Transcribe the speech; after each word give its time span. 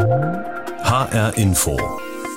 HR 0.00 1.36
Info. 1.36 1.76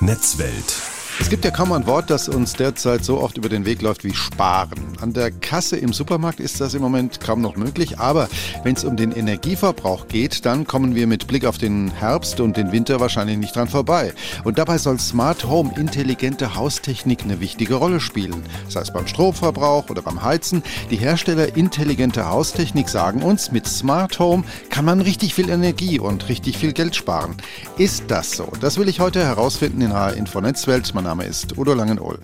Netzwelt. 0.01 0.94
Es 1.19 1.29
gibt 1.29 1.45
ja 1.45 1.51
kaum 1.51 1.71
ein 1.71 1.87
Wort, 1.87 2.09
das 2.09 2.27
uns 2.27 2.53
derzeit 2.53 3.05
so 3.05 3.19
oft 3.19 3.37
über 3.37 3.47
den 3.47 3.65
Weg 3.65 3.81
läuft 3.81 4.03
wie 4.03 4.13
sparen. 4.13 4.79
An 5.01 5.13
der 5.13 5.31
Kasse 5.31 5.77
im 5.77 5.93
Supermarkt 5.93 6.39
ist 6.39 6.59
das 6.59 6.73
im 6.73 6.81
Moment 6.81 7.21
kaum 7.21 7.41
noch 7.41 7.55
möglich, 7.55 7.99
aber 7.99 8.27
wenn 8.63 8.75
es 8.75 8.83
um 8.83 8.97
den 8.97 9.11
Energieverbrauch 9.11 10.07
geht, 10.07 10.45
dann 10.45 10.67
kommen 10.67 10.93
wir 10.93 11.07
mit 11.07 11.27
Blick 11.27 11.45
auf 11.45 11.57
den 11.57 11.89
Herbst 11.89 12.41
und 12.41 12.57
den 12.57 12.71
Winter 12.71 12.99
wahrscheinlich 12.99 13.37
nicht 13.37 13.55
dran 13.55 13.69
vorbei. 13.69 14.13
Und 14.43 14.57
dabei 14.57 14.77
soll 14.77 14.99
Smart 14.99 15.45
Home 15.45 15.73
intelligente 15.77 16.55
Haustechnik 16.55 17.23
eine 17.23 17.39
wichtige 17.39 17.75
Rolle 17.75 18.01
spielen. 18.01 18.43
Sei 18.67 18.81
es 18.81 18.91
beim 18.91 19.07
Stromverbrauch 19.07 19.89
oder 19.89 20.01
beim 20.01 20.21
Heizen. 20.21 20.63
Die 20.91 20.97
Hersteller 20.97 21.55
intelligenter 21.55 22.29
Haustechnik 22.29 22.89
sagen 22.89 23.23
uns, 23.23 23.51
mit 23.51 23.67
Smart 23.67 24.19
Home 24.19 24.43
kann 24.69 24.85
man 24.85 25.01
richtig 25.01 25.33
viel 25.33 25.49
Energie 25.49 25.97
und 25.97 26.27
richtig 26.27 26.57
viel 26.57 26.73
Geld 26.73 26.95
sparen. 26.95 27.35
Ist 27.77 28.05
das 28.09 28.31
so? 28.31 28.51
Das 28.59 28.77
will 28.77 28.89
ich 28.89 28.99
heute 28.99 29.23
herausfinden 29.23 29.81
in 29.81 29.93
HR 29.93 30.13
Info 30.15 30.41
Netzwelt. 30.41 30.93
Mein 31.05 31.17
Name 31.19 31.29
ist 31.29 31.55
Udo 31.55 31.75
Langenohl. 31.75 32.17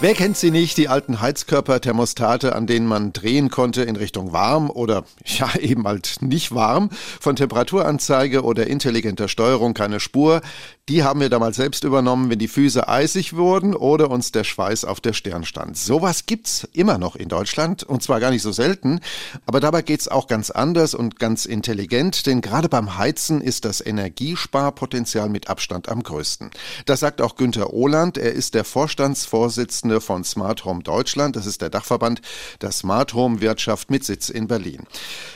Wer 0.00 0.14
kennt 0.14 0.36
sie 0.36 0.52
nicht, 0.52 0.76
die 0.76 0.86
alten 0.86 1.20
Heizkörperthermostate, 1.20 2.54
an 2.54 2.68
denen 2.68 2.86
man 2.86 3.12
drehen 3.12 3.50
konnte 3.50 3.82
in 3.82 3.96
Richtung 3.96 4.32
warm 4.32 4.70
oder 4.70 5.02
ja 5.24 5.56
eben 5.56 5.88
halt 5.88 6.18
nicht 6.20 6.54
warm? 6.54 6.90
Von 7.20 7.34
Temperaturanzeige 7.34 8.44
oder 8.44 8.68
intelligenter 8.68 9.26
Steuerung 9.26 9.74
keine 9.74 9.98
Spur. 9.98 10.40
Die 10.88 11.02
haben 11.02 11.20
wir 11.20 11.28
damals 11.28 11.56
selbst 11.56 11.82
übernommen, 11.82 12.30
wenn 12.30 12.38
die 12.38 12.46
Füße 12.46 12.88
eisig 12.88 13.34
wurden 13.34 13.74
oder 13.74 14.08
uns 14.10 14.30
der 14.30 14.44
Schweiß 14.44 14.84
auf 14.84 15.00
der 15.00 15.14
Stirn 15.14 15.44
stand. 15.44 15.76
Sowas 15.76 16.26
gibt's 16.26 16.66
immer 16.72 16.96
noch 16.96 17.16
in 17.16 17.28
Deutschland 17.28 17.82
und 17.82 18.00
zwar 18.00 18.20
gar 18.20 18.30
nicht 18.30 18.42
so 18.42 18.52
selten, 18.52 19.00
aber 19.46 19.58
dabei 19.58 19.82
geht's 19.82 20.06
auch 20.06 20.28
ganz 20.28 20.50
anders 20.50 20.94
und 20.94 21.18
ganz 21.18 21.44
intelligent, 21.44 22.24
denn 22.24 22.40
gerade 22.40 22.68
beim 22.68 22.96
Heizen 22.96 23.40
ist 23.40 23.64
das 23.64 23.84
Energiesparpotenzial 23.84 25.28
mit 25.28 25.50
Abstand 25.50 25.88
am 25.88 26.04
größten. 26.04 26.50
Das 26.86 27.00
sagt 27.00 27.20
auch 27.20 27.34
Günther 27.34 27.72
Ohland, 27.72 28.16
er 28.16 28.32
ist 28.32 28.54
der 28.54 28.64
Vorstandsvorsitzende 28.64 29.87
von 30.00 30.24
Smart 30.24 30.64
Home 30.64 30.82
Deutschland, 30.82 31.34
das 31.34 31.46
ist 31.46 31.62
der 31.62 31.70
Dachverband 31.70 32.20
der 32.60 32.70
Smart 32.70 33.14
Home 33.14 33.40
Wirtschaft 33.40 33.90
mit 33.90 34.04
Sitz 34.04 34.28
in 34.28 34.46
Berlin. 34.46 34.86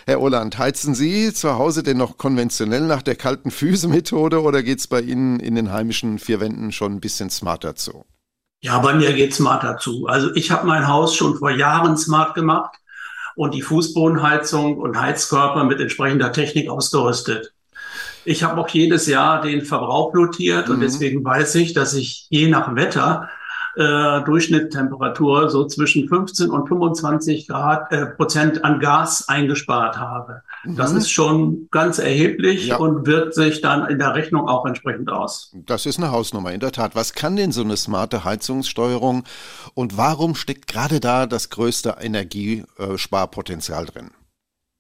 Herr 0.07 0.21
Ohland, 0.21 0.59
heizen 0.59 0.95
Sie 0.95 1.33
zu 1.33 1.55
Hause 1.55 1.83
denn 1.83 1.97
noch 1.97 2.19
konventionell 2.19 2.87
nach 2.87 3.03
der 3.03 3.17
kalten 3.17 3.51
Füße 3.51 3.89
Methode 3.89 4.43
oder 4.43 4.63
geht's 4.63 4.87
bei 4.87 5.01
Ihnen 5.01 5.41
in 5.41 5.55
den 5.55 5.73
heimischen 5.73 6.19
vier 6.19 6.41
Wänden 6.41 6.73
schon 6.73 6.93
ein 6.93 7.01
bisschen 7.01 7.31
smarter 7.31 7.75
zu? 7.75 8.05
Ja, 8.61 8.79
bei 8.79 8.95
mir 8.95 9.13
geht 9.13 9.35
smarter 9.35 9.79
zu. 9.79 10.07
Also 10.07 10.33
ich 10.35 10.51
habe 10.51 10.67
mein 10.67 10.87
Haus 10.87 11.17
schon 11.17 11.37
vor 11.37 11.51
Jahren 11.51 11.97
smart 11.97 12.35
gemacht 12.35 12.77
und 13.35 13.55
die 13.55 13.63
Fußbodenheizung 13.63 14.79
und 14.79 15.01
Heizkörper 15.01 15.65
mit 15.65 15.81
entsprechender 15.81 16.33
Technik 16.33 16.69
ausgerüstet. 16.69 17.53
Ich 18.25 18.45
habe 18.45 18.61
auch 18.61 18.69
jedes 18.69 19.07
Jahr 19.07 19.41
den 19.41 19.65
Verbrauch 19.65 20.15
notiert 20.15 20.69
mhm. 20.69 20.75
und 20.75 20.81
deswegen 20.81 21.25
weiß 21.25 21.57
ich, 21.57 21.73
dass 21.73 21.95
ich 21.95 22.27
je 22.31 22.49
nach 22.49 22.75
Wetter 22.77 23.29
äh, 23.77 24.23
Durchschnittstemperatur 24.25 25.49
so 25.51 25.67
zwischen 25.67 26.09
15 26.09 26.51
und 26.51 26.69
25 26.69 27.49
Grad, 27.49 27.93
äh, 27.93 28.07
Prozent 28.07 28.65
an 28.65 28.81
Gas 28.81 29.29
eingespart 29.29 29.99
habe. 29.99 30.43
Mhm. 30.65 30.77
Das 30.77 30.93
ist 30.93 31.11
schon 31.11 31.69
ganz 31.71 31.99
erheblich 31.99 32.69
ja. 32.69 32.77
und 32.77 33.07
wirkt 33.07 33.35
sich 33.35 33.61
dann 33.61 33.89
in 33.89 33.99
der 33.99 34.15
Rechnung 34.15 34.49
auch 34.49 34.67
entsprechend 34.67 35.11
aus. 35.11 35.53
Das 35.67 35.87
ist 35.87 35.99
eine 35.99 36.11
Hausnummer, 36.11 36.53
in 36.53 36.61
der 36.61 36.73
Tat. 36.73 36.95
Was 36.95 37.15
kann 37.15 37.37
denn 37.37 37.53
so 37.53 37.63
eine 37.63 37.77
smarte 37.77 38.25
Heizungssteuerung 38.25 39.25
und 39.75 39.97
warum 39.97 40.35
steckt 40.35 40.67
gerade 40.67 41.01
da 41.01 41.27
das 41.27 41.51
größte 41.51 41.97
Energiesparpotenzial 42.01 43.87
drin? 43.87 44.11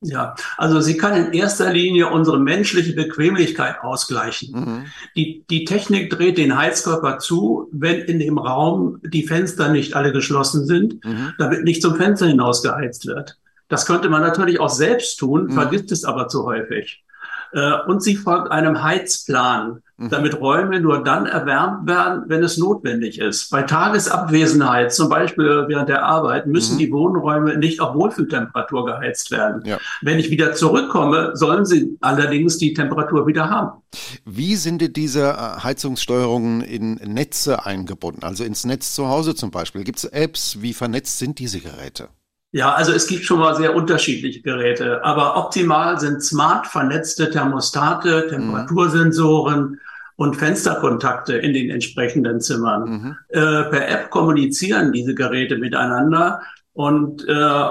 Ja, 0.02 0.34
also 0.56 0.80
sie 0.80 0.96
kann 0.96 1.14
in 1.14 1.32
erster 1.32 1.72
Linie 1.72 2.08
unsere 2.08 2.38
menschliche 2.38 2.92
Bequemlichkeit 2.92 3.82
ausgleichen. 3.82 4.52
Mhm. 4.52 4.84
Die, 5.14 5.44
die 5.48 5.64
Technik 5.64 6.10
dreht 6.10 6.38
den 6.38 6.56
Heizkörper 6.56 7.18
zu, 7.18 7.68
wenn 7.70 8.00
in 8.00 8.18
dem 8.18 8.36
Raum 8.38 8.98
die 9.04 9.26
Fenster 9.26 9.68
nicht 9.68 9.94
alle 9.94 10.12
geschlossen 10.12 10.66
sind, 10.66 11.04
mhm. 11.04 11.34
damit 11.38 11.62
nicht 11.62 11.82
zum 11.82 11.94
Fenster 11.94 12.26
hinaus 12.26 12.62
geheizt 12.62 13.06
wird. 13.06 13.38
Das 13.68 13.86
könnte 13.86 14.08
man 14.08 14.22
natürlich 14.22 14.58
auch 14.58 14.70
selbst 14.70 15.18
tun, 15.18 15.44
mhm. 15.44 15.52
vergisst 15.52 15.92
es 15.92 16.04
aber 16.04 16.26
zu 16.26 16.44
häufig. 16.44 17.04
Äh, 17.52 17.82
und 17.86 18.02
sie 18.02 18.16
folgt 18.16 18.50
einem 18.50 18.82
Heizplan, 18.82 19.82
mhm. 19.96 20.08
damit 20.08 20.40
Räume 20.40 20.80
nur 20.80 21.04
dann 21.04 21.26
erwärmt 21.26 21.86
werden, 21.86 22.24
wenn 22.26 22.42
es 22.42 22.56
notwendig 22.56 23.18
ist. 23.18 23.50
Bei 23.50 23.62
Tagesabwesenheit, 23.62 24.92
zum 24.92 25.08
Beispiel 25.08 25.64
während 25.68 25.88
der 25.88 26.04
Arbeit, 26.04 26.46
müssen 26.46 26.74
mhm. 26.74 26.78
die 26.78 26.92
Wohnräume 26.92 27.58
nicht 27.58 27.80
auf 27.80 27.94
Wohlfühltemperatur 27.94 28.86
geheizt 28.86 29.30
werden. 29.30 29.62
Ja. 29.66 29.78
Wenn 30.00 30.18
ich 30.18 30.30
wieder 30.30 30.54
zurückkomme, 30.54 31.32
sollen 31.34 31.66
sie 31.66 31.96
allerdings 32.00 32.56
die 32.58 32.72
Temperatur 32.72 33.26
wieder 33.26 33.50
haben. 33.50 33.82
Wie 34.24 34.56
sind 34.56 34.96
diese 34.96 35.30
äh, 35.30 35.62
Heizungssteuerungen 35.62 36.62
in 36.62 36.94
Netze 36.94 37.66
eingebunden? 37.66 38.22
Also 38.22 38.44
ins 38.44 38.64
Netz 38.64 38.94
zu 38.94 39.08
Hause 39.08 39.34
zum 39.34 39.50
Beispiel. 39.50 39.84
Gibt 39.84 39.98
es 39.98 40.04
Apps? 40.04 40.62
Wie 40.62 40.72
vernetzt 40.72 41.18
sind 41.18 41.38
diese 41.38 41.60
Geräte? 41.60 42.08
Ja, 42.52 42.74
also 42.74 42.92
es 42.92 43.06
gibt 43.06 43.24
schon 43.24 43.38
mal 43.38 43.56
sehr 43.56 43.74
unterschiedliche 43.74 44.42
Geräte, 44.42 45.02
aber 45.02 45.36
optimal 45.38 45.98
sind 45.98 46.22
smart 46.22 46.66
vernetzte 46.66 47.30
Thermostate, 47.30 48.28
Temperatursensoren 48.28 49.62
mhm. 49.62 49.78
und 50.16 50.36
Fensterkontakte 50.36 51.34
in 51.34 51.54
den 51.54 51.70
entsprechenden 51.70 52.42
Zimmern. 52.42 52.90
Mhm. 52.90 53.16
Äh, 53.28 53.62
per 53.64 53.88
App 53.88 54.10
kommunizieren 54.10 54.92
diese 54.92 55.14
Geräte 55.14 55.56
miteinander 55.56 56.42
und 56.74 57.26
äh, 57.26 57.64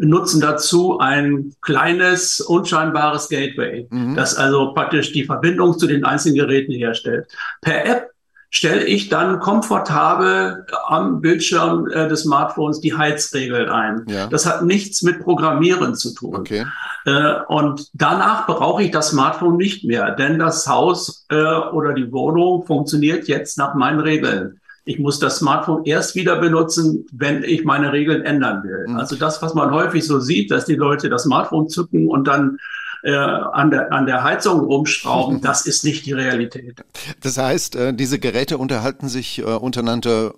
nutzen 0.00 0.42
dazu 0.42 0.98
ein 0.98 1.54
kleines, 1.62 2.40
unscheinbares 2.40 3.30
Gateway, 3.30 3.88
mhm. 3.90 4.16
das 4.16 4.36
also 4.36 4.74
praktisch 4.74 5.12
die 5.12 5.24
Verbindung 5.24 5.78
zu 5.78 5.86
den 5.86 6.04
einzelnen 6.04 6.36
Geräten 6.36 6.72
herstellt. 6.72 7.26
Per 7.62 7.86
App 7.86 8.10
stelle 8.50 8.84
ich 8.84 9.08
dann 9.08 9.40
komfortabel 9.40 10.66
am 10.86 11.20
Bildschirm 11.20 11.88
äh, 11.88 12.08
des 12.08 12.22
Smartphones 12.22 12.80
die 12.80 12.96
Heizregeln 12.96 13.68
ein. 13.68 14.04
Ja. 14.08 14.28
Das 14.28 14.46
hat 14.46 14.64
nichts 14.64 15.02
mit 15.02 15.20
Programmieren 15.20 15.94
zu 15.94 16.14
tun. 16.14 16.36
Okay. 16.36 16.64
Äh, 17.04 17.34
und 17.48 17.90
danach 17.92 18.46
brauche 18.46 18.82
ich 18.82 18.90
das 18.90 19.10
Smartphone 19.10 19.56
nicht 19.56 19.84
mehr, 19.84 20.12
denn 20.12 20.38
das 20.38 20.66
Haus 20.66 21.26
äh, 21.28 21.36
oder 21.36 21.92
die 21.92 22.10
Wohnung 22.12 22.64
funktioniert 22.64 23.28
jetzt 23.28 23.58
nach 23.58 23.74
meinen 23.74 24.00
Regeln. 24.00 24.60
Ich 24.88 25.00
muss 25.00 25.18
das 25.18 25.38
Smartphone 25.38 25.84
erst 25.84 26.14
wieder 26.14 26.36
benutzen, 26.36 27.06
wenn 27.12 27.42
ich 27.42 27.64
meine 27.64 27.92
Regeln 27.92 28.22
ändern 28.22 28.62
will. 28.62 28.86
Mhm. 28.86 28.96
Also 28.96 29.16
das, 29.16 29.42
was 29.42 29.54
man 29.54 29.72
häufig 29.72 30.06
so 30.06 30.20
sieht, 30.20 30.52
dass 30.52 30.64
die 30.64 30.76
Leute 30.76 31.08
das 31.08 31.24
Smartphone 31.24 31.68
zücken 31.68 32.08
und 32.08 32.28
dann 32.28 32.58
äh, 33.02 33.14
an, 33.14 33.70
der, 33.70 33.92
an 33.92 34.06
der 34.06 34.22
Heizung 34.24 34.60
rumschrauben, 34.60 35.40
das 35.40 35.66
ist 35.66 35.84
nicht 35.84 36.06
die 36.06 36.12
Realität. 36.12 36.84
Das 37.20 37.38
heißt, 37.38 37.76
äh, 37.76 37.94
diese 37.94 38.18
Geräte 38.18 38.58
unterhalten 38.58 39.08
sich 39.08 39.38
äh, 39.38 39.42
untereinander 39.42 40.34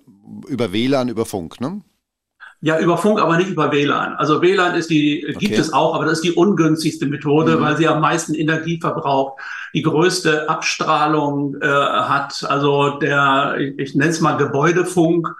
über 0.47 0.71
WLAN, 0.71 1.09
über 1.09 1.25
Funk, 1.25 1.59
ne? 1.61 1.81
Ja, 2.61 2.77
über 2.77 2.97
Funk, 2.97 3.21
aber 3.21 3.37
nicht 3.37 3.49
über 3.49 3.71
WLAN. 3.71 4.15
Also 4.15 4.41
WLAN 4.41 4.75
ist 4.75 4.89
die, 4.89 5.25
okay. 5.25 5.37
gibt 5.37 5.57
es 5.57 5.71
auch, 5.71 5.95
aber 5.95 6.03
das 6.03 6.15
ist 6.15 6.25
die 6.25 6.33
ungünstigste 6.33 7.05
Methode, 7.05 7.55
mhm. 7.55 7.61
weil 7.61 7.77
sie 7.77 7.87
am 7.87 8.01
meisten 8.01 8.33
Energie 8.33 8.79
verbraucht, 8.81 9.41
die 9.73 9.81
größte 9.81 10.49
Abstrahlung 10.49 11.55
äh, 11.61 11.67
hat. 11.67 12.45
Also 12.49 12.99
der, 12.99 13.55
ich, 13.59 13.79
ich 13.79 13.95
nenne 13.95 14.11
es 14.11 14.19
mal 14.19 14.35
Gebäudefunk, 14.35 15.33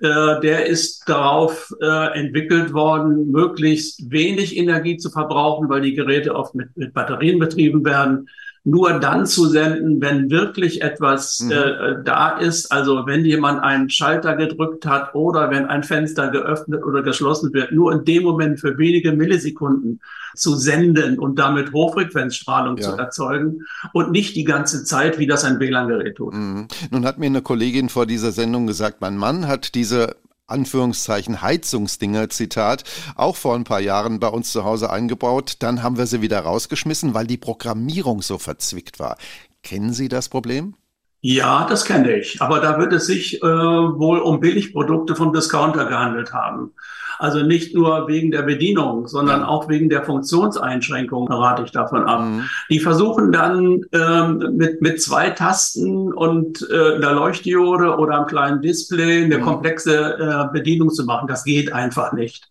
äh, 0.00 0.40
der 0.40 0.66
ist 0.66 1.08
darauf 1.08 1.72
äh, 1.80 2.18
entwickelt 2.18 2.72
worden, 2.72 3.30
möglichst 3.30 4.10
wenig 4.10 4.56
Energie 4.56 4.96
zu 4.96 5.10
verbrauchen, 5.10 5.68
weil 5.68 5.82
die 5.82 5.94
Geräte 5.94 6.34
oft 6.34 6.54
mit, 6.54 6.76
mit 6.76 6.94
Batterien 6.94 7.38
betrieben 7.38 7.84
werden 7.84 8.28
nur 8.68 9.00
dann 9.00 9.24
zu 9.26 9.46
senden, 9.46 10.00
wenn 10.00 10.30
wirklich 10.30 10.82
etwas 10.82 11.40
mhm. 11.40 11.52
äh, 11.52 12.04
da 12.04 12.36
ist. 12.36 12.70
Also 12.70 13.06
wenn 13.06 13.24
jemand 13.24 13.62
einen 13.62 13.88
Schalter 13.88 14.36
gedrückt 14.36 14.84
hat 14.84 15.14
oder 15.14 15.50
wenn 15.50 15.66
ein 15.66 15.82
Fenster 15.82 16.28
geöffnet 16.28 16.84
oder 16.84 17.02
geschlossen 17.02 17.52
wird, 17.54 17.72
nur 17.72 17.92
in 17.92 18.04
dem 18.04 18.24
Moment 18.24 18.60
für 18.60 18.76
wenige 18.76 19.12
Millisekunden 19.12 20.00
zu 20.36 20.54
senden 20.54 21.18
und 21.18 21.38
damit 21.38 21.72
Hochfrequenzstrahlung 21.72 22.76
ja. 22.76 22.82
zu 22.82 22.96
erzeugen 22.96 23.62
und 23.94 24.10
nicht 24.10 24.36
die 24.36 24.44
ganze 24.44 24.84
Zeit, 24.84 25.18
wie 25.18 25.26
das 25.26 25.44
ein 25.44 25.58
WLAN-Gerät 25.58 26.16
tut. 26.16 26.34
Mhm. 26.34 26.68
Nun 26.90 27.06
hat 27.06 27.18
mir 27.18 27.26
eine 27.26 27.42
Kollegin 27.42 27.88
vor 27.88 28.04
dieser 28.04 28.32
Sendung 28.32 28.66
gesagt, 28.66 29.00
mein 29.00 29.16
Mann 29.16 29.48
hat 29.48 29.74
diese 29.74 30.16
Anführungszeichen 30.48 31.42
Heizungsdinger, 31.42 32.28
Zitat, 32.30 32.84
auch 33.14 33.36
vor 33.36 33.54
ein 33.54 33.64
paar 33.64 33.80
Jahren 33.80 34.18
bei 34.18 34.28
uns 34.28 34.50
zu 34.50 34.64
Hause 34.64 34.90
eingebaut. 34.90 35.56
Dann 35.60 35.82
haben 35.82 35.96
wir 35.96 36.06
sie 36.06 36.22
wieder 36.22 36.40
rausgeschmissen, 36.40 37.14
weil 37.14 37.26
die 37.26 37.36
Programmierung 37.36 38.22
so 38.22 38.38
verzwickt 38.38 38.98
war. 38.98 39.16
Kennen 39.62 39.92
Sie 39.92 40.08
das 40.08 40.28
Problem? 40.28 40.74
Ja, 41.20 41.66
das 41.68 41.84
kenne 41.84 42.16
ich. 42.16 42.40
Aber 42.40 42.60
da 42.60 42.78
wird 42.78 42.92
es 42.92 43.06
sich 43.06 43.42
äh, 43.42 43.46
wohl 43.46 44.20
um 44.20 44.38
Billigprodukte 44.38 45.16
vom 45.16 45.32
Discounter 45.32 45.86
gehandelt 45.86 46.32
haben. 46.32 46.72
Also 47.18 47.42
nicht 47.42 47.74
nur 47.74 48.06
wegen 48.06 48.30
der 48.30 48.42
Bedienung, 48.42 49.08
sondern 49.08 49.40
ja. 49.40 49.48
auch 49.48 49.68
wegen 49.68 49.88
der 49.88 50.04
Funktionseinschränkungen 50.04 51.32
rate 51.32 51.64
ich 51.64 51.72
davon 51.72 52.04
ab. 52.04 52.20
Mhm. 52.20 52.44
Die 52.70 52.78
versuchen 52.78 53.32
dann 53.32 53.80
ähm, 53.92 54.54
mit, 54.56 54.80
mit 54.80 55.02
zwei 55.02 55.30
Tasten 55.30 56.12
und 56.12 56.64
äh, 56.70 56.94
einer 56.94 57.14
Leuchtdiode 57.14 57.96
oder 57.96 58.18
einem 58.18 58.26
kleinen 58.26 58.62
Display 58.62 59.24
eine 59.24 59.38
mhm. 59.38 59.42
komplexe 59.42 60.16
äh, 60.16 60.52
Bedienung 60.52 60.90
zu 60.90 61.04
machen. 61.04 61.26
Das 61.26 61.42
geht 61.42 61.72
einfach 61.72 62.12
nicht. 62.12 62.48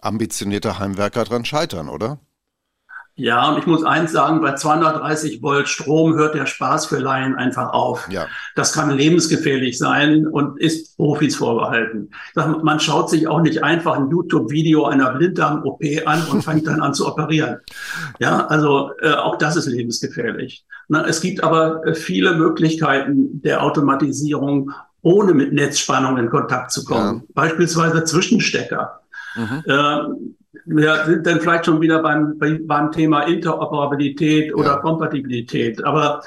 ambitionierte 0.02 0.78
Heimwerker 0.78 1.24
dran 1.24 1.44
scheitern, 1.44 1.88
oder? 1.88 2.18
Ja, 3.18 3.50
und 3.50 3.58
ich 3.58 3.66
muss 3.66 3.82
eins 3.82 4.12
sagen, 4.12 4.42
bei 4.42 4.54
230 4.54 5.42
Volt 5.42 5.68
Strom 5.68 6.14
hört 6.16 6.34
der 6.34 6.44
Spaß 6.44 6.84
für 6.84 6.98
Laien 6.98 7.34
einfach 7.34 7.72
auf. 7.72 8.06
Ja. 8.10 8.26
Das 8.54 8.74
kann 8.74 8.90
lebensgefährlich 8.90 9.78
sein 9.78 10.26
und 10.26 10.60
ist 10.60 10.98
Profis 10.98 11.36
vorbehalten. 11.36 12.10
Man 12.34 12.78
schaut 12.78 13.08
sich 13.08 13.26
auch 13.26 13.40
nicht 13.40 13.64
einfach 13.64 13.96
ein 13.96 14.10
YouTube-Video 14.10 14.84
einer 14.84 15.12
Blinddarm-OP 15.12 15.82
an 16.04 16.26
und 16.30 16.42
fängt 16.42 16.66
dann 16.66 16.82
an 16.82 16.92
zu 16.92 17.08
operieren. 17.08 17.56
Ja, 18.18 18.46
also 18.48 18.90
äh, 19.00 19.14
auch 19.14 19.38
das 19.38 19.56
ist 19.56 19.66
lebensgefährlich. 19.66 20.66
Na, 20.88 21.06
es 21.06 21.22
gibt 21.22 21.42
aber 21.42 21.86
äh, 21.86 21.94
viele 21.94 22.34
Möglichkeiten 22.34 23.40
der 23.40 23.62
Automatisierung, 23.62 24.72
ohne 25.00 25.32
mit 25.32 25.54
Netzspannung 25.54 26.18
in 26.18 26.28
Kontakt 26.28 26.70
zu 26.70 26.84
kommen. 26.84 27.20
Ja. 27.20 27.24
Beispielsweise 27.34 28.04
Zwischenstecker. 28.04 29.00
Mhm. 29.36 30.35
Wir 30.66 31.04
sind 31.06 31.26
dann 31.26 31.40
vielleicht 31.40 31.66
schon 31.66 31.80
wieder 31.80 32.02
beim, 32.02 32.38
beim 32.66 32.92
Thema 32.92 33.22
Interoperabilität 33.22 34.54
oder 34.54 34.72
ja. 34.72 34.76
Kompatibilität. 34.78 35.84
Aber 35.84 36.22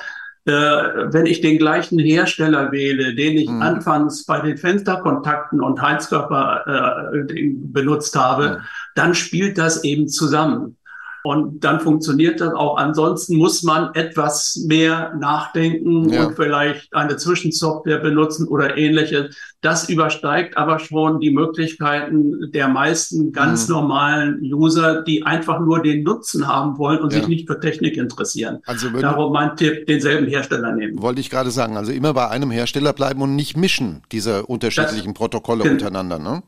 äh, 0.46 0.52
wenn 0.52 1.26
ich 1.26 1.42
den 1.42 1.58
gleichen 1.58 2.00
Hersteller 2.00 2.72
wähle, 2.72 3.14
den 3.14 3.38
ich 3.38 3.50
mhm. 3.50 3.62
anfangs 3.62 4.26
bei 4.26 4.40
den 4.40 4.58
Fensterkontakten 4.58 5.62
und 5.62 5.82
Heizkörper 5.82 7.12
äh, 7.28 7.52
benutzt 7.54 8.16
habe, 8.16 8.44
ja. 8.44 8.58
dann 8.96 9.14
spielt 9.14 9.58
das 9.58 9.84
eben 9.84 10.08
zusammen. 10.08 10.78
Und 11.24 11.64
dann 11.64 11.80
funktioniert 11.80 12.40
das 12.40 12.54
auch. 12.54 12.78
Ansonsten 12.78 13.38
muss 13.38 13.64
man 13.64 13.94
etwas 13.96 14.64
mehr 14.68 15.14
nachdenken 15.20 16.10
ja. 16.10 16.26
und 16.26 16.36
vielleicht 16.36 16.94
eine 16.94 17.18
Zwischensoftware 17.18 18.00
benutzen 18.00 18.48
oder 18.48 18.78
ähnliches. 18.78 19.36
Das 19.62 19.90
übersteigt 19.90 20.56
aber 20.56 20.80
schon 20.80 21.20
die 21.20 21.32
Möglichkeiten 21.32 22.52
der 22.54 22.70
meisten 22.70 23.34
ganz 23.34 23.68
mhm. 23.68 23.76
normalen 23.76 24.42
User, 24.42 25.02
die 25.02 25.26
einfach 25.26 25.60
nur 25.60 25.82
den 25.82 26.04
Nutzen 26.04 26.48
haben 26.48 26.78
wollen 26.78 27.00
und 27.00 27.12
ja. 27.12 27.20
sich 27.20 27.28
nicht 27.28 27.48
für 27.48 27.60
Technik 27.60 27.98
interessieren. 27.98 28.60
Also 28.66 28.90
Darum 28.90 29.34
mein 29.34 29.58
Tipp, 29.58 29.86
denselben 29.88 30.28
Hersteller 30.28 30.72
nehmen. 30.72 31.02
Wollte 31.02 31.20
ich 31.20 31.30
gerade 31.30 31.52
sagen. 31.52 31.76
Also 31.76 31.92
immer 31.92 32.14
bei 32.14 32.30
einem 32.30 32.52
Hersteller 32.52 32.94
bleiben 32.94 33.22
und 33.22 33.36
nicht 33.36 33.58
mischen, 33.58 34.04
diese 34.12 34.46
unterschiedlichen 34.46 35.14
das, 35.14 35.18
Protokolle 35.18 35.70
untereinander. 35.70 36.20
Ne? 36.20 36.44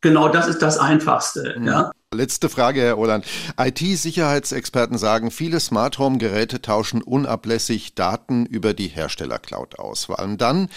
Genau, 0.00 0.28
das 0.28 0.48
ist 0.48 0.62
das 0.62 0.78
Einfachste. 0.78 1.56
Mhm. 1.58 1.66
Ja. 1.66 1.90
Letzte 2.14 2.48
Frage, 2.48 2.80
Herr 2.80 2.98
Oland. 2.98 3.26
IT-Sicherheitsexperten 3.58 4.98
sagen, 4.98 5.30
viele 5.30 5.58
Smart 5.58 5.98
Home-Geräte 5.98 6.62
tauschen 6.62 7.02
unablässig 7.02 7.94
Daten 7.94 8.46
über 8.46 8.72
die 8.72 8.86
Herstellercloud 8.86 9.78
aus. 9.78 10.04
Vor 10.04 10.20
allem 10.20 10.38
dann, 10.38 10.68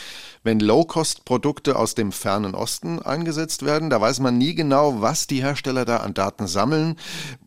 wenn 0.44 0.60
Low-Cost-Produkte 0.60 1.76
aus 1.76 1.94
dem 1.94 2.12
fernen 2.12 2.56
Osten 2.56 3.02
eingesetzt 3.02 3.64
werden. 3.64 3.90
Da 3.90 4.02
weiß 4.02 4.20
man 4.20 4.38
nie 4.38 4.56
genau, 4.56 5.02
was 5.02 5.28
die 5.28 5.44
Hersteller 5.44 5.86
da 5.86 5.98
an 5.98 6.16
Daten 6.16 6.48
sammeln, 6.48 6.96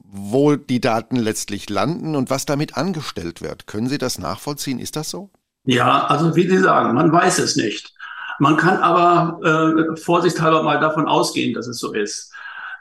wo 0.05 0.57
die 0.57 0.81
Daten 0.81 1.17
letztlich 1.17 1.69
landen 1.69 2.15
und 2.15 2.31
was 2.31 2.47
damit 2.47 2.77
angestellt 2.77 3.43
wird. 3.43 3.67
Können 3.67 3.89
Sie 3.89 3.99
das 3.99 4.19
nachvollziehen? 4.19 4.79
Ist 4.79 4.97
das 4.97 5.11
so? 5.11 5.31
Ja, 5.65 6.07
also 6.07 6.37
wie 6.37 6.49
Sie 6.49 6.59
sagen, 6.59 6.95
man 6.95 7.13
weiß 7.13 7.39
es 7.41 7.57
nicht. 7.57 7.93
Man 8.39 8.57
kann 8.57 8.79
aber 8.79 9.39
äh, 9.45 9.97
vorsichtshalber 10.01 10.63
mal 10.63 10.81
davon 10.81 11.07
ausgehen, 11.07 11.53
dass 11.53 11.67
es 11.67 11.79
so 11.79 11.93
ist. 11.93 12.30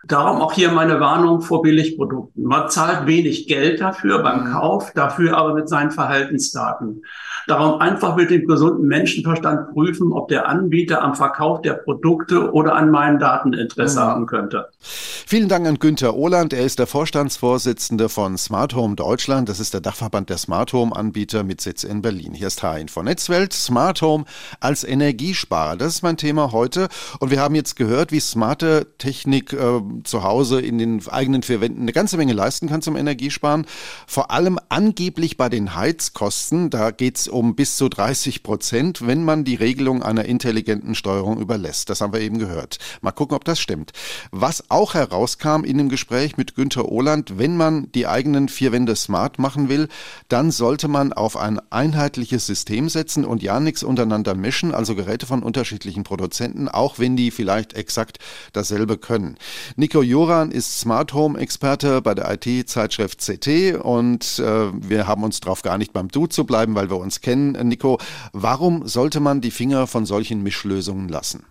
Darum 0.08 0.42
auch 0.42 0.54
hier 0.54 0.72
meine 0.72 1.00
Warnung 1.00 1.42
vor 1.42 1.62
Billigprodukten. 1.62 2.44
Man 2.44 2.70
zahlt 2.70 3.06
wenig 3.06 3.48
Geld 3.48 3.82
dafür 3.82 4.24
beim 4.24 4.46
mhm. 4.46 4.54
Kauf, 4.54 4.92
dafür 4.94 5.38
aber 5.38 5.54
mit 5.54 5.68
seinen 5.68 5.92
Verhaltensdaten. 5.92 7.04
Darum 7.48 7.82
einfach 7.82 8.16
mit 8.16 8.30
dem 8.30 8.48
gesunden 8.48 8.88
Menschenverstand 8.88 9.74
prüfen, 9.74 10.14
ob 10.14 10.30
der 10.30 10.48
Anbieter 10.48 11.02
am 11.02 11.16
Verkauf 11.16 11.62
der 11.62 11.74
Produkte 11.74 12.52
oder 12.54 12.76
an 12.76 12.92
meinen 12.92 13.20
Daten 13.20 13.54
Interesse 13.54 14.00
mhm. 14.00 14.04
haben 14.04 14.26
könnte. 14.26 14.70
Vielen 14.80 15.50
Dank 15.50 15.68
an 15.68 15.80
Günther 15.80 16.16
Ohland. 16.16 16.54
Er 16.54 16.64
ist 16.64 16.80
der 16.80 16.88
Vorstandsvorsitzende 16.88 18.08
von 18.08 18.38
Smart 18.38 18.76
Home 18.76 18.96
Deutschland. 18.96 19.50
Das 19.50 19.60
ist 19.60 19.74
der 19.74 19.82
Dachverband 19.82 20.30
der 20.30 20.38
Smart 20.38 20.74
Home 20.74 20.96
Anbieter 20.96 21.44
mit 21.44 21.60
Sitz 21.60 21.84
in 21.84 22.02
Berlin. 22.02 22.34
Hier 22.34 22.48
ist 22.48 22.64
Hein 22.64 22.88
von 22.88 23.06
Netzwelt. 23.06 23.52
Smart 23.52 24.02
Home 24.02 24.26
als 24.60 24.84
Energiesparer. 24.84 25.76
Das 25.76 25.96
ist 25.96 26.04
mein 26.04 26.18
Thema 26.18 26.52
heute. 26.52 26.88
Und 27.20 27.32
wir 27.32 27.42
haben 27.42 27.56
jetzt 27.56 27.76
gehört, 27.76 28.12
wie 28.12 28.20
smarte 28.20 28.88
Technik 28.98 29.54
äh, 29.54 29.82
zu 30.04 30.24
Hause 30.24 30.62
in 30.62 30.78
den 30.78 31.08
eigenen 31.08 31.44
vier 31.44 31.62
Wänden 31.62 31.82
eine 31.82 31.94
ganze 31.94 32.18
Menge 32.18 32.34
leisten 32.34 32.68
kann 32.68 32.82
zum 32.82 32.96
Energiesparen. 32.96 33.66
Vor 34.08 34.32
allem 34.32 34.60
angeblich 34.70 35.38
bei 35.38 35.50
den 35.50 35.76
Heizkosten. 35.76 36.70
Da 36.70 36.92
geht 36.92 37.18
es 37.18 37.28
um 37.28 37.56
bis 37.56 37.78
zu 37.78 37.90
30 37.90 38.44
Prozent, 38.44 39.06
wenn 39.06 39.24
man 39.24 39.44
die 39.44 39.56
Regelung 39.56 40.04
einer 40.04 40.26
intelligenten 40.26 40.96
Steuerung 40.96 41.40
überlässt. 41.40 41.90
Das 41.90 42.02
haben 42.02 42.14
wir 42.14 42.22
eben 42.22 42.40
gehört. 42.40 42.78
Mal 43.02 43.12
gucken, 43.12 43.36
ob 43.36 43.46
das 43.46 43.60
stimmt. 43.60 43.92
Was 44.32 44.70
auch 44.70 44.94
herauskam 44.94 45.64
in 45.64 45.78
dem 45.78 45.90
Gespräch 45.90 46.38
mit 46.38 46.56
Günter 46.56 46.90
Ohland, 46.90 47.38
wenn 47.38 47.58
man 47.58 47.92
die 47.92 48.08
eigenen 48.08 48.50
vier 48.50 48.72
Wände 48.72 48.96
smart 48.96 49.40
machen 49.40 49.70
will, 49.70 49.88
dann 50.28 50.52
sollte 50.52 50.88
man 50.88 51.14
auf 51.14 51.38
ein 51.38 51.60
einheitliches 51.70 52.46
System 52.46 52.90
setzen 52.90 53.26
und 53.26 53.44
ja 53.44 53.60
nichts 53.60 53.84
untereinander 53.84 54.36
mischen, 54.36 54.74
also 54.74 54.96
Geräte 54.96 55.26
von 55.26 55.44
unterschiedlichen 55.44 56.04
Produzenten, 56.04 56.68
auch 56.68 57.00
wenn 57.00 57.16
die 57.16 57.32
vielleicht 57.32 57.74
exakt 57.74 58.20
dasselbe 58.54 58.98
können. 58.98 59.38
Nico 59.80 60.02
Joran 60.02 60.52
ist 60.52 60.78
Smart 60.78 61.14
Home 61.14 61.40
Experte 61.40 62.02
bei 62.02 62.14
der 62.14 62.30
IT-Zeitschrift 62.34 63.22
CT 63.22 63.82
und 63.82 64.38
äh, 64.40 64.74
wir 64.74 65.08
haben 65.08 65.24
uns 65.24 65.40
darauf 65.40 65.62
geeinigt, 65.62 65.94
beim 65.94 66.10
Du 66.10 66.28
zu 66.28 66.44
bleiben, 66.44 66.76
weil 66.76 66.90
wir 66.90 66.98
uns 66.98 67.22
kennen, 67.22 67.54
Nico. 67.66 67.98
Warum 68.34 68.86
sollte 68.90 69.22
man 69.22 69.40
die 69.40 69.52
Finger 69.52 69.88
von 69.88 70.06
solchen 70.06 70.44
Mischlösungen 70.44 71.08
lassen? 71.08 71.46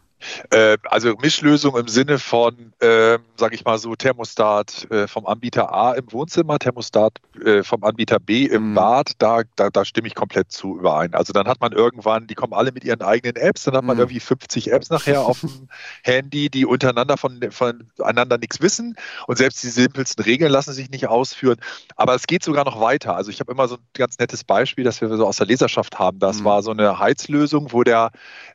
Äh, 0.51 0.79
also 0.85 1.15
Mischlösung 1.21 1.77
im 1.77 1.89
Sinne 1.89 2.19
von, 2.19 2.73
äh, 2.81 3.19
sage 3.37 3.55
ich 3.55 3.65
mal 3.65 3.79
so, 3.79 3.95
Thermostat 3.95 4.91
äh, 4.91 5.07
vom 5.07 5.27
Anbieter 5.27 5.73
A 5.73 5.93
im 5.93 6.13
Wohnzimmer, 6.13 6.59
Thermostat 6.59 7.19
äh, 7.45 7.63
vom 7.63 7.85
Anbieter 7.85 8.19
B 8.19 8.45
im 8.45 8.71
mhm. 8.71 8.75
Bad, 8.75 9.13
da, 9.19 9.43
da, 9.57 9.71
da, 9.71 9.85
stimme 9.85 10.09
ich 10.09 10.15
komplett 10.15 10.51
zu 10.51 10.79
überein. 10.79 11.15
Also 11.15 11.33
dann 11.33 11.47
hat 11.47 11.61
man 11.61 11.73
irgendwann, 11.73 12.27
die 12.27 12.35
kommen 12.35 12.53
alle 12.53 12.73
mit 12.73 12.85
ihren 12.85 13.03
eigenen 13.03 13.37
Apps, 13.37 13.65
dann 13.65 13.77
hat 13.77 13.85
man 13.85 13.97
mhm. 13.97 14.03
irgendwie 14.03 14.21
50 14.21 14.73
Apps 14.73 14.91
nachher 14.91 15.23
auf 15.23 15.41
dem 15.41 15.69
Handy, 16.03 16.51
die 16.51 16.67
untereinander 16.67 17.17
von, 17.17 17.41
voneinander 17.51 18.39
nichts 18.39 18.61
wissen 18.61 18.97
und 19.27 19.39
selbst 19.39 19.63
die 19.63 19.69
simpelsten 19.69 20.25
Regeln 20.25 20.51
lassen 20.51 20.73
sich 20.73 20.91
nicht 20.91 21.07
ausführen. 21.09 21.59
Aber 21.97 22.15
es 22.15 22.27
geht 22.27 22.43
sogar 22.43 22.65
noch 22.65 22.81
weiter. 22.81 23.15
Also 23.17 23.31
ich 23.31 23.41
habe 23.41 23.53
immer 23.53 23.69
so 23.69 23.77
ein 23.77 23.83
ganz 23.95 24.19
nettes 24.19 24.45
Beispiel, 24.45 24.85
das 24.85 25.01
wir 25.01 25.09
so 25.17 25.27
aus 25.27 25.37
der 25.37 25.47
Leserschaft 25.47 25.99
haben. 25.99 26.19
Das 26.19 26.41
mhm. 26.41 26.45
war 26.45 26.63
so 26.63 26.71
eine 26.73 26.99
Heizlösung, 26.99 27.73
wo 27.73 27.83
der 27.85 28.11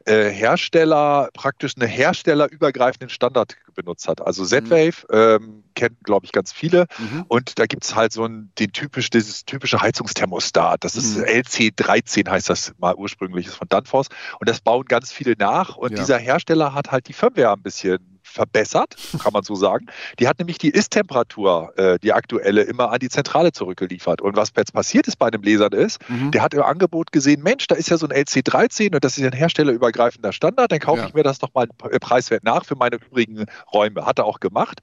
äh, 0.05 0.29
Hersteller 0.29 1.29
praktisch 1.33 1.52
einen 1.61 1.89
herstellerübergreifenden 1.89 3.09
Standard 3.09 3.55
benutzt 3.75 4.07
hat. 4.07 4.21
Also 4.21 4.45
Z-Wave 4.45 5.05
mhm. 5.09 5.45
ähm, 5.45 5.63
kennen, 5.75 5.97
glaube 6.03 6.25
ich, 6.25 6.31
ganz 6.31 6.51
viele. 6.51 6.85
Mhm. 6.97 7.25
Und 7.27 7.59
da 7.59 7.65
gibt 7.65 7.83
es 7.83 7.95
halt 7.95 8.11
so 8.13 8.25
ein, 8.25 8.51
den 8.59 8.71
typisch, 8.71 9.09
dieses 9.09 9.45
typische 9.45 9.81
Heizungsthermostat. 9.81 10.83
Das 10.83 10.95
ist 10.95 11.17
mhm. 11.17 11.23
LC13, 11.23 12.29
heißt 12.29 12.49
das 12.49 12.73
mal 12.77 12.95
ursprünglich, 12.95 13.47
ist 13.47 13.55
von 13.55 13.67
Danfoss. 13.69 14.07
Und 14.39 14.49
das 14.49 14.61
bauen 14.61 14.85
ganz 14.85 15.11
viele 15.11 15.35
nach. 15.37 15.75
Und 15.75 15.91
ja. 15.91 15.97
dieser 15.97 16.17
Hersteller 16.17 16.73
hat 16.73 16.91
halt 16.91 17.07
die 17.07 17.13
Firmware 17.13 17.53
ein 17.53 17.61
bisschen 17.61 18.12
verbessert, 18.23 18.95
kann 19.21 19.33
man 19.33 19.43
so 19.43 19.55
sagen. 19.55 19.87
Die 20.19 20.27
hat 20.27 20.39
nämlich 20.39 20.57
die 20.57 20.69
Ist-Temperatur, 20.69 21.73
äh, 21.77 21.99
die 21.99 22.13
aktuelle, 22.13 22.61
immer 22.63 22.91
an 22.91 22.99
die 22.99 23.09
Zentrale 23.09 23.51
zurückgeliefert. 23.51 24.21
Und 24.21 24.35
was 24.35 24.51
jetzt 24.55 24.73
passiert 24.73 25.07
ist 25.07 25.17
bei 25.17 25.27
einem 25.27 25.43
Lesern 25.43 25.73
ist, 25.73 25.99
mhm. 26.09 26.31
der 26.31 26.41
hat 26.41 26.53
im 26.53 26.63
Angebot 26.63 27.11
gesehen, 27.11 27.43
Mensch, 27.43 27.67
da 27.67 27.75
ist 27.75 27.89
ja 27.89 27.97
so 27.97 28.07
ein 28.07 28.13
LC13 28.13 28.95
und 28.95 29.03
das 29.03 29.17
ist 29.17 29.23
ein 29.23 29.33
herstellerübergreifender 29.33 30.31
Standard, 30.31 30.71
dann 30.71 30.79
kaufe 30.79 31.01
ja. 31.01 31.07
ich 31.07 31.13
mir 31.13 31.23
das 31.23 31.39
doch 31.39 31.53
mal 31.53 31.67
preiswert 31.67 32.43
nach 32.43 32.65
für 32.65 32.75
meine 32.75 32.95
übrigen 32.95 33.45
Räume. 33.71 34.05
Hat 34.05 34.19
er 34.19 34.25
auch 34.25 34.39
gemacht 34.39 34.81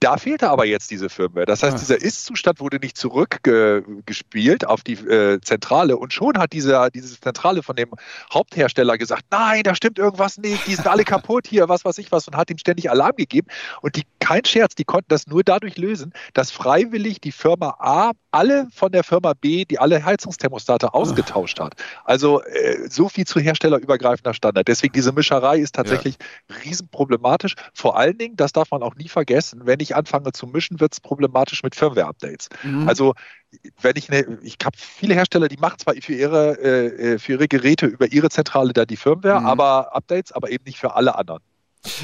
Da 0.00 0.18
fehlte 0.18 0.50
aber 0.50 0.66
jetzt 0.66 0.90
diese 0.90 1.08
Firmware. 1.08 1.46
Das 1.46 1.62
heißt, 1.62 1.76
ah. 1.76 1.78
dieser 1.78 2.00
Ist-Zustand 2.00 2.60
wurde 2.60 2.78
nicht 2.78 2.98
zurückgespielt 2.98 4.66
auf 4.66 4.82
die 4.82 4.92
äh, 4.92 5.40
Zentrale 5.40 5.96
und 5.96 6.12
schon 6.12 6.38
hat 6.38 6.52
diese, 6.52 6.88
diese 6.94 7.18
Zentrale 7.18 7.62
von 7.62 7.76
dem 7.76 7.90
Haupthersteller 8.32 8.98
gesagt, 8.98 9.24
nein, 9.30 9.62
da 9.62 9.74
stimmt 9.74 9.98
irgendwas 9.98 10.36
nicht, 10.36 10.66
die 10.66 10.74
sind 10.74 10.86
alle 10.86 11.04
kaputt 11.04 11.46
hier, 11.46 11.68
was 11.68 11.84
weiß 11.84 11.96
ich 11.98 12.12
was 12.12 12.28
und 12.28 12.36
hat 12.36 12.50
ihm 12.50 12.58
ständig 12.58 12.90
Alarm 12.90 13.16
gegeben. 13.16 13.46
Und 13.80 13.96
die, 13.96 14.02
kein 14.18 14.44
Scherz, 14.44 14.74
die 14.74 14.84
konnten 14.84 15.08
das 15.08 15.26
nur 15.26 15.42
dadurch 15.42 15.78
lösen, 15.78 16.12
dass 16.34 16.50
freiwillig 16.50 17.20
die 17.20 17.32
Firma 17.32 17.76
A 17.78 18.12
alle 18.36 18.68
von 18.74 18.92
der 18.92 19.02
Firma 19.02 19.32
B, 19.32 19.64
die 19.64 19.78
alle 19.78 20.04
Heizungsthermostate 20.04 20.92
ausgetauscht 20.92 21.58
hat. 21.58 21.74
Also 22.04 22.42
äh, 22.42 22.88
so 22.90 23.08
viel 23.08 23.26
zu 23.26 23.40
herstellerübergreifender 23.40 24.34
Standard. 24.34 24.68
Deswegen 24.68 24.92
diese 24.92 25.12
Mischerei 25.12 25.58
ist 25.58 25.74
tatsächlich 25.74 26.16
ja. 26.50 26.56
riesenproblematisch. 26.64 27.54
Vor 27.72 27.96
allen 27.96 28.18
Dingen, 28.18 28.36
das 28.36 28.52
darf 28.52 28.70
man 28.70 28.82
auch 28.82 28.94
nie 28.94 29.08
vergessen, 29.08 29.62
wenn 29.64 29.80
ich 29.80 29.85
anfange 29.94 30.32
zu 30.32 30.46
mischen, 30.46 30.80
wird 30.80 30.92
es 30.92 31.00
problematisch 31.00 31.62
mit 31.62 31.74
Firmware-Updates. 31.74 32.48
Mhm. 32.62 32.88
Also 32.88 33.14
wenn 33.80 33.96
ich 33.96 34.10
eine, 34.10 34.38
ich 34.42 34.56
habe 34.64 34.76
viele 34.76 35.14
Hersteller, 35.14 35.48
die 35.48 35.56
machen 35.56 35.78
zwar 35.78 35.94
für 35.94 36.14
ihre, 36.14 36.58
äh, 36.60 37.14
äh, 37.14 37.18
für 37.18 37.32
ihre 37.32 37.48
Geräte 37.48 37.86
über 37.86 38.10
ihre 38.12 38.28
Zentrale 38.28 38.72
da 38.72 38.84
die 38.84 38.96
Firmware, 38.96 39.40
mhm. 39.40 39.46
aber 39.46 39.94
Updates, 39.94 40.32
aber 40.32 40.50
eben 40.50 40.64
nicht 40.64 40.78
für 40.78 40.94
alle 40.94 41.16
anderen. 41.16 41.42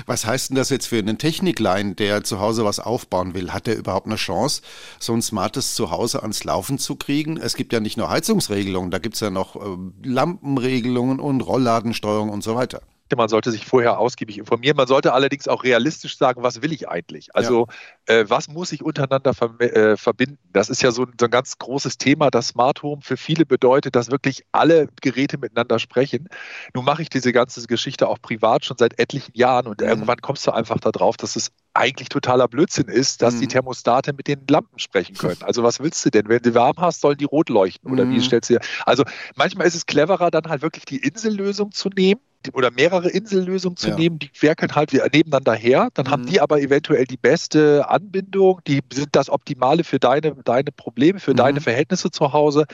Was 0.07 0.25
heißt 0.27 0.51
denn 0.51 0.57
das 0.57 0.71
jetzt 0.71 0.87
für 0.87 0.99
einen 0.99 1.19
Techniklein, 1.19 1.97
der 1.97 2.23
zu 2.23 2.39
Hause 2.39 2.65
was 2.65 2.79
aufbauen 2.79 3.35
will? 3.35 3.53
Hat 3.53 3.67
der 3.67 3.77
überhaupt 3.77 4.07
eine 4.07 4.15
Chance, 4.15 4.62
so 5.01 5.12
ein 5.12 5.23
smartes 5.23 5.75
Zuhause 5.75 6.23
ans 6.23 6.45
Laufen 6.45 6.79
zu 6.79 6.95
kriegen? 6.95 7.37
Es 7.37 7.57
gibt 7.57 7.73
ja 7.73 7.81
nicht 7.81 7.97
nur 7.97 8.09
Heizungsregelungen, 8.09 8.93
da 8.93 8.99
gibt 8.99 9.17
es 9.17 9.21
ja 9.21 9.31
noch 9.31 9.57
äh, 9.57 9.77
Lampenregelungen 10.05 11.19
und 11.19 11.41
Rollladensteuerung 11.41 12.31
und 12.31 12.45
so 12.45 12.55
weiter 12.55 12.81
man 13.16 13.28
sollte 13.28 13.50
sich 13.50 13.66
vorher 13.66 13.99
ausgiebig 13.99 14.38
informieren. 14.38 14.76
Man 14.76 14.87
sollte 14.87 15.12
allerdings 15.12 15.49
auch 15.49 15.64
realistisch 15.64 16.16
sagen, 16.16 16.42
was 16.42 16.62
will 16.62 16.73
ich 16.73 16.88
eigentlich? 16.88 17.35
Also 17.35 17.66
ja. 18.09 18.16
äh, 18.16 18.31
was 18.31 18.49
muss 18.49 18.73
ich 18.73 18.83
untereinander 18.83 19.35
ver 19.35 19.61
äh, 19.61 19.97
verbinden? 19.97 20.38
Das 20.52 20.71
ist 20.71 20.83
ja 20.83 20.90
so, 20.90 21.07
so, 21.19 21.26
ein 21.26 21.31
ganz 21.31 21.59
großes 21.59 21.99
Thema. 21.99 22.31
Das 22.31 22.49
Smart 22.49 22.83
Home 22.83 23.02
für 23.02 23.16
viele 23.16 23.47
bedeutet, 23.47 23.97
dass 23.97 24.11
wirklich 24.11 24.45
alle 24.52 24.88
Geräte 25.00 25.38
miteinander 25.38 25.78
sprechen. 25.78 26.28
Nun 26.75 26.85
mache 26.85 27.02
ich 27.02 27.09
diese 27.09 27.33
ganze 27.33 27.66
Geschichte 27.66 28.09
auch 28.09 28.21
privat 28.21 28.64
schon 28.64 28.78
seit 28.78 28.99
etlichen 28.99 29.33
Jahren 29.35 29.66
und 29.66 29.81
mhm. 29.81 29.88
irgendwann 29.88 30.21
kommst 30.21 30.47
du 30.47 30.52
einfach 30.52 30.78
darauf, 30.81 31.16
dass 31.16 31.37
es 31.37 31.50
eigentlich 31.75 32.09
totaler 32.09 32.49
Blödsinn 32.49 32.88
ist, 32.88 33.23
dass 33.23 33.35
mhm. 33.35 33.40
die 33.40 33.49
Thermostate 33.49 34.12
mit 34.12 34.28
den 34.28 34.47
Lampen 34.49 34.78
sprechen 34.78 35.16
können. 35.16 35.42
Also 35.42 35.62
was 35.62 35.81
willst 35.81 36.04
du 36.04 36.11
denn? 36.11 36.28
Wenn 36.28 36.42
du 36.42 36.54
warm 36.54 36.76
hast, 36.78 37.00
sollen 37.00 37.16
die 37.16 37.25
rot 37.25 37.49
leuchten 37.49 37.90
oder 37.90 38.04
mhm. 38.04 38.14
wie 38.14 38.21
stellst 38.21 38.50
du 38.50 38.54
dir? 38.54 38.61
Also 38.85 39.04
manchmal 39.37 39.66
ist 39.66 39.75
es 39.75 39.87
cleverer, 39.87 40.31
dann 40.31 40.45
halt 40.45 40.62
wirklich 40.62 40.85
die 40.85 40.99
Insellösung 40.99 41.73
zu 41.73 41.88
nehmen 41.88 42.21
oder 42.52 42.70
mehrere 42.70 43.08
Insellösungen 43.08 43.76
zu 43.76 43.90
ja. 43.90 43.96
nehmen, 43.96 44.18
die 44.18 44.30
werkeln 44.40 44.75
halt 44.75 44.92
nebeneinander 44.92 45.54
her, 45.54 45.88
dann 45.94 46.06
mhm. 46.06 46.11
haben 46.11 46.26
die 46.26 46.40
aber 46.40 46.61
eventuell 46.61 47.04
die 47.04 47.16
beste 47.16 47.88
Anbindung, 47.88 48.61
die 48.66 48.80
sind 48.92 49.11
das 49.12 49.30
Optimale 49.30 49.84
für 49.84 49.99
deine, 49.99 50.34
deine 50.44 50.72
Probleme, 50.72 51.20
für 51.20 51.32
mhm. 51.32 51.37
deine 51.37 51.61
Verhältnisse 51.61 52.11
zu 52.11 52.32
Hause. 52.32 52.66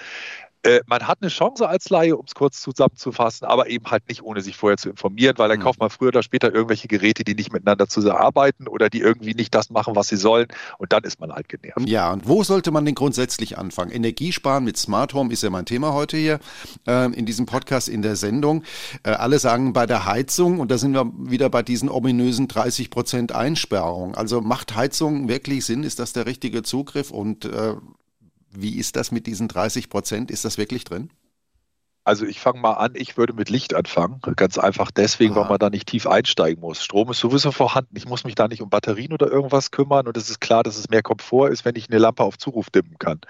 Äh, 0.62 0.80
man 0.86 1.06
hat 1.06 1.18
eine 1.20 1.30
Chance 1.30 1.68
als 1.68 1.88
Laie, 1.88 2.16
um 2.16 2.24
es 2.26 2.34
kurz 2.34 2.60
zusammenzufassen, 2.60 3.46
aber 3.46 3.68
eben 3.68 3.86
halt 3.90 4.08
nicht 4.08 4.22
ohne 4.22 4.40
sich 4.40 4.56
vorher 4.56 4.76
zu 4.76 4.90
informieren, 4.90 5.38
weil 5.38 5.48
dann 5.48 5.58
mhm. 5.58 5.62
kauft 5.62 5.78
man 5.78 5.90
früher 5.90 6.08
oder 6.08 6.22
später 6.22 6.52
irgendwelche 6.52 6.88
Geräte, 6.88 7.22
die 7.24 7.34
nicht 7.34 7.52
miteinander 7.52 7.88
zusammenarbeiten 7.88 8.66
oder 8.66 8.90
die 8.90 9.00
irgendwie 9.00 9.34
nicht 9.34 9.54
das 9.54 9.70
machen, 9.70 9.94
was 9.94 10.08
sie 10.08 10.16
sollen 10.16 10.48
und 10.78 10.92
dann 10.92 11.04
ist 11.04 11.20
man 11.20 11.32
halt 11.32 11.48
genervt. 11.48 11.88
Ja, 11.88 12.12
und 12.12 12.26
wo 12.26 12.42
sollte 12.42 12.70
man 12.70 12.84
denn 12.84 12.94
grundsätzlich 12.94 13.56
anfangen? 13.56 13.92
Energiesparen 13.92 14.64
mit 14.64 14.76
Smart 14.76 15.14
Home 15.14 15.32
ist 15.32 15.42
ja 15.42 15.50
mein 15.50 15.64
Thema 15.64 15.92
heute 15.92 16.16
hier 16.16 16.40
äh, 16.86 17.12
in 17.12 17.24
diesem 17.24 17.46
Podcast, 17.46 17.88
in 17.88 18.02
der 18.02 18.16
Sendung. 18.16 18.64
Äh, 19.04 19.10
alle 19.10 19.38
sagen 19.38 19.72
bei 19.72 19.86
der 19.86 20.06
Heizung 20.06 20.58
und 20.58 20.70
da 20.70 20.78
sind 20.78 20.92
wir 20.92 21.12
wieder 21.18 21.50
bei 21.50 21.62
diesen 21.62 21.88
ominösen 21.88 22.48
30 22.48 22.90
Prozent 22.90 23.32
Einsperrung. 23.32 24.16
Also 24.16 24.40
macht 24.40 24.74
Heizung 24.74 25.28
wirklich 25.28 25.64
Sinn? 25.64 25.84
Ist 25.84 26.00
das 26.00 26.12
der 26.12 26.26
richtige 26.26 26.62
Zugriff 26.62 27.10
und 27.10 27.44
äh, 27.44 27.74
wie 28.60 28.76
ist 28.76 28.96
das 28.96 29.12
mit 29.12 29.26
diesen 29.26 29.48
30 29.48 29.88
Prozent? 29.88 30.30
Ist 30.30 30.44
das 30.44 30.58
wirklich 30.58 30.84
drin? 30.84 31.10
Also 32.08 32.24
ich 32.24 32.40
fange 32.40 32.58
mal 32.58 32.72
an, 32.72 32.92
ich 32.94 33.18
würde 33.18 33.34
mit 33.34 33.50
Licht 33.50 33.74
anfangen. 33.74 34.22
Ganz 34.34 34.56
einfach 34.56 34.90
deswegen, 34.90 35.34
Aha. 35.34 35.42
weil 35.42 35.48
man 35.50 35.58
da 35.58 35.68
nicht 35.68 35.88
tief 35.88 36.06
einsteigen 36.06 36.62
muss. 36.62 36.82
Strom 36.82 37.10
ist 37.10 37.18
sowieso 37.18 37.52
vorhanden. 37.52 37.94
Ich 37.98 38.08
muss 38.08 38.24
mich 38.24 38.34
da 38.34 38.48
nicht 38.48 38.62
um 38.62 38.70
Batterien 38.70 39.12
oder 39.12 39.30
irgendwas 39.30 39.70
kümmern. 39.72 40.06
Und 40.06 40.16
es 40.16 40.30
ist 40.30 40.40
klar, 40.40 40.62
dass 40.62 40.78
es 40.78 40.88
mehr 40.88 41.02
Komfort 41.02 41.50
ist, 41.50 41.66
wenn 41.66 41.76
ich 41.76 41.90
eine 41.90 41.98
Lampe 41.98 42.22
auf 42.22 42.38
Zuruf 42.38 42.70
dimmen 42.70 42.96
kann. 42.98 43.20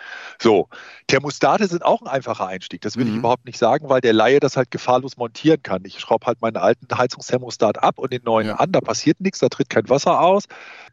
So, 0.41 0.69
Thermostate 1.09 1.67
sind 1.67 1.85
auch 1.85 2.03
ein 2.03 2.07
einfacher 2.07 2.47
Einstieg. 2.47 2.81
Das 2.83 2.97
will 2.97 3.07
mhm. 3.07 3.11
ich 3.11 3.17
überhaupt 3.17 3.47
nicht 3.47 3.59
sagen, 3.59 3.89
weil 3.89 4.01
der 4.01 4.13
Laie 4.13 4.39
das 4.39 4.57
halt 4.57 4.71
gefahrlos 4.71 5.17
montieren 5.17 5.61
kann. 5.61 5.83
Ich 5.85 5.99
schraube 5.99 6.27
halt 6.27 6.41
meinen 6.41 6.57
alten 6.57 6.87
Heizungsthermostat 6.97 7.83
ab 7.83 7.99
und 7.99 8.13
den 8.13 8.23
neuen 8.23 8.47
ja. 8.47 8.55
an. 8.61 8.71
Da 8.71 8.81
passiert 8.81 9.21
nichts, 9.21 9.41
da 9.41 9.49
tritt 9.49 9.71
kein 9.71 9.89
Wasser 9.89 10.21
aus. 10.21 10.45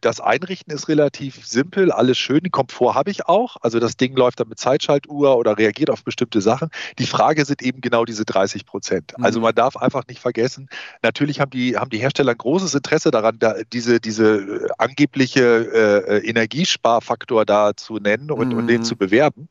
Das 0.02 0.20
Einrichten 0.20 0.74
ist 0.74 0.88
relativ 0.88 1.46
simpel, 1.46 1.92
alles 1.92 2.18
schön. 2.18 2.40
Den 2.40 2.52
Komfort 2.52 2.96
habe 2.96 3.12
ich 3.12 3.28
auch. 3.28 3.58
Also 3.62 3.80
das 3.80 3.96
Ding 3.96 4.16
läuft 4.16 4.40
dann 4.40 4.50
mit 4.50 4.58
Zeitschaltuhr 4.58 5.38
oder 5.38 5.60
reagiert 5.60 5.92
auf 5.92 6.04
bestimmte 6.04 6.42
Sachen. 6.42 6.70
Die 6.98 7.06
Frage 7.06 7.46
sind 7.46 7.62
eben 7.62 7.75
eben 7.76 7.82
genau 7.82 8.06
diese 8.06 8.26
30 8.26 8.66
Prozent. 8.66 9.14
Also 9.16 9.20
mhm. 9.20 9.26
Also 9.36 9.40
man 9.42 9.56
darf 9.56 9.76
einfach 9.76 10.08
nicht 10.08 10.22
vergessen, 10.22 10.70
natürlich 11.04 11.42
haben 11.42 11.52
die, 11.52 11.76
haben 11.76 11.90
die 11.90 11.98
Hersteller 11.98 12.32
ein 12.32 12.38
großes 12.38 12.74
Interesse 12.74 13.12
daran, 13.12 13.38
da 13.38 13.56
diese, 13.74 14.00
diese 14.00 14.38
äh, 14.38 14.68
angebliche 14.78 15.42
äh, 15.42 16.18
äh, 16.18 16.30
Energiesparfaktor 16.30 17.46
da 17.46 17.76
zu 17.76 17.98
nennen 17.98 18.32
und, 18.32 18.50
mhm. 18.50 18.58
und 18.58 18.68
den 18.68 18.80
mhm. 18.80 18.86
zu 18.86 18.96
bewerben. 18.96 19.50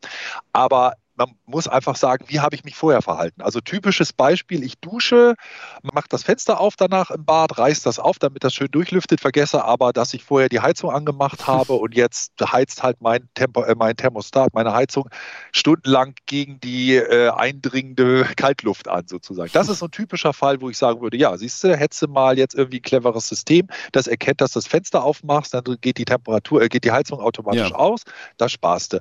Aber 0.52 0.94
man 1.16 1.34
muss 1.46 1.68
einfach 1.68 1.96
sagen, 1.96 2.24
wie 2.28 2.40
habe 2.40 2.56
ich 2.56 2.64
mich 2.64 2.74
vorher 2.74 3.02
verhalten? 3.02 3.42
Also 3.42 3.60
typisches 3.60 4.12
Beispiel, 4.12 4.62
ich 4.64 4.78
dusche, 4.78 5.34
mache 5.82 6.06
das 6.08 6.24
Fenster 6.24 6.60
auf 6.60 6.74
danach 6.76 7.10
im 7.10 7.24
Bad, 7.24 7.58
reiß 7.58 7.82
das 7.82 7.98
auf, 7.98 8.18
damit 8.18 8.44
das 8.44 8.54
schön 8.54 8.70
durchlüftet, 8.70 9.20
vergesse 9.20 9.64
aber, 9.64 9.92
dass 9.92 10.14
ich 10.14 10.24
vorher 10.24 10.48
die 10.48 10.60
Heizung 10.60 10.90
angemacht 10.90 11.46
habe 11.46 11.74
und 11.74 11.94
jetzt 11.94 12.32
heizt 12.40 12.82
halt 12.82 13.00
mein, 13.00 13.28
Tempo, 13.34 13.62
äh, 13.62 13.74
mein 13.76 13.96
Thermostat, 13.96 14.54
meine 14.54 14.72
Heizung 14.72 15.08
stundenlang 15.52 16.14
gegen 16.26 16.60
die 16.60 16.96
äh, 16.96 17.30
eindringende 17.30 18.24
Kaltluft 18.36 18.88
an 18.88 19.06
sozusagen. 19.06 19.50
Das 19.52 19.68
ist 19.68 19.78
so 19.78 19.86
ein 19.86 19.92
typischer 19.92 20.32
Fall, 20.32 20.60
wo 20.60 20.70
ich 20.70 20.78
sagen 20.78 21.00
würde, 21.00 21.16
ja, 21.16 21.36
siehst 21.36 21.62
du, 21.62 21.76
hättest 21.76 22.02
du 22.02 22.08
mal 22.08 22.38
jetzt 22.38 22.54
irgendwie 22.54 22.78
ein 22.78 22.82
cleveres 22.82 23.28
System, 23.28 23.68
das 23.92 24.06
erkennt, 24.06 24.40
dass 24.40 24.52
du 24.52 24.58
das 24.58 24.66
Fenster 24.66 25.04
aufmachst, 25.04 25.54
dann 25.54 25.64
geht 25.80 25.98
die 25.98 26.04
Temperatur, 26.04 26.62
äh, 26.62 26.68
geht 26.68 26.84
die 26.84 26.92
Heizung 26.92 27.20
automatisch 27.20 27.70
ja. 27.70 27.76
aus, 27.76 28.02
das 28.36 28.52
sparst 28.52 28.94
du. 28.94 29.00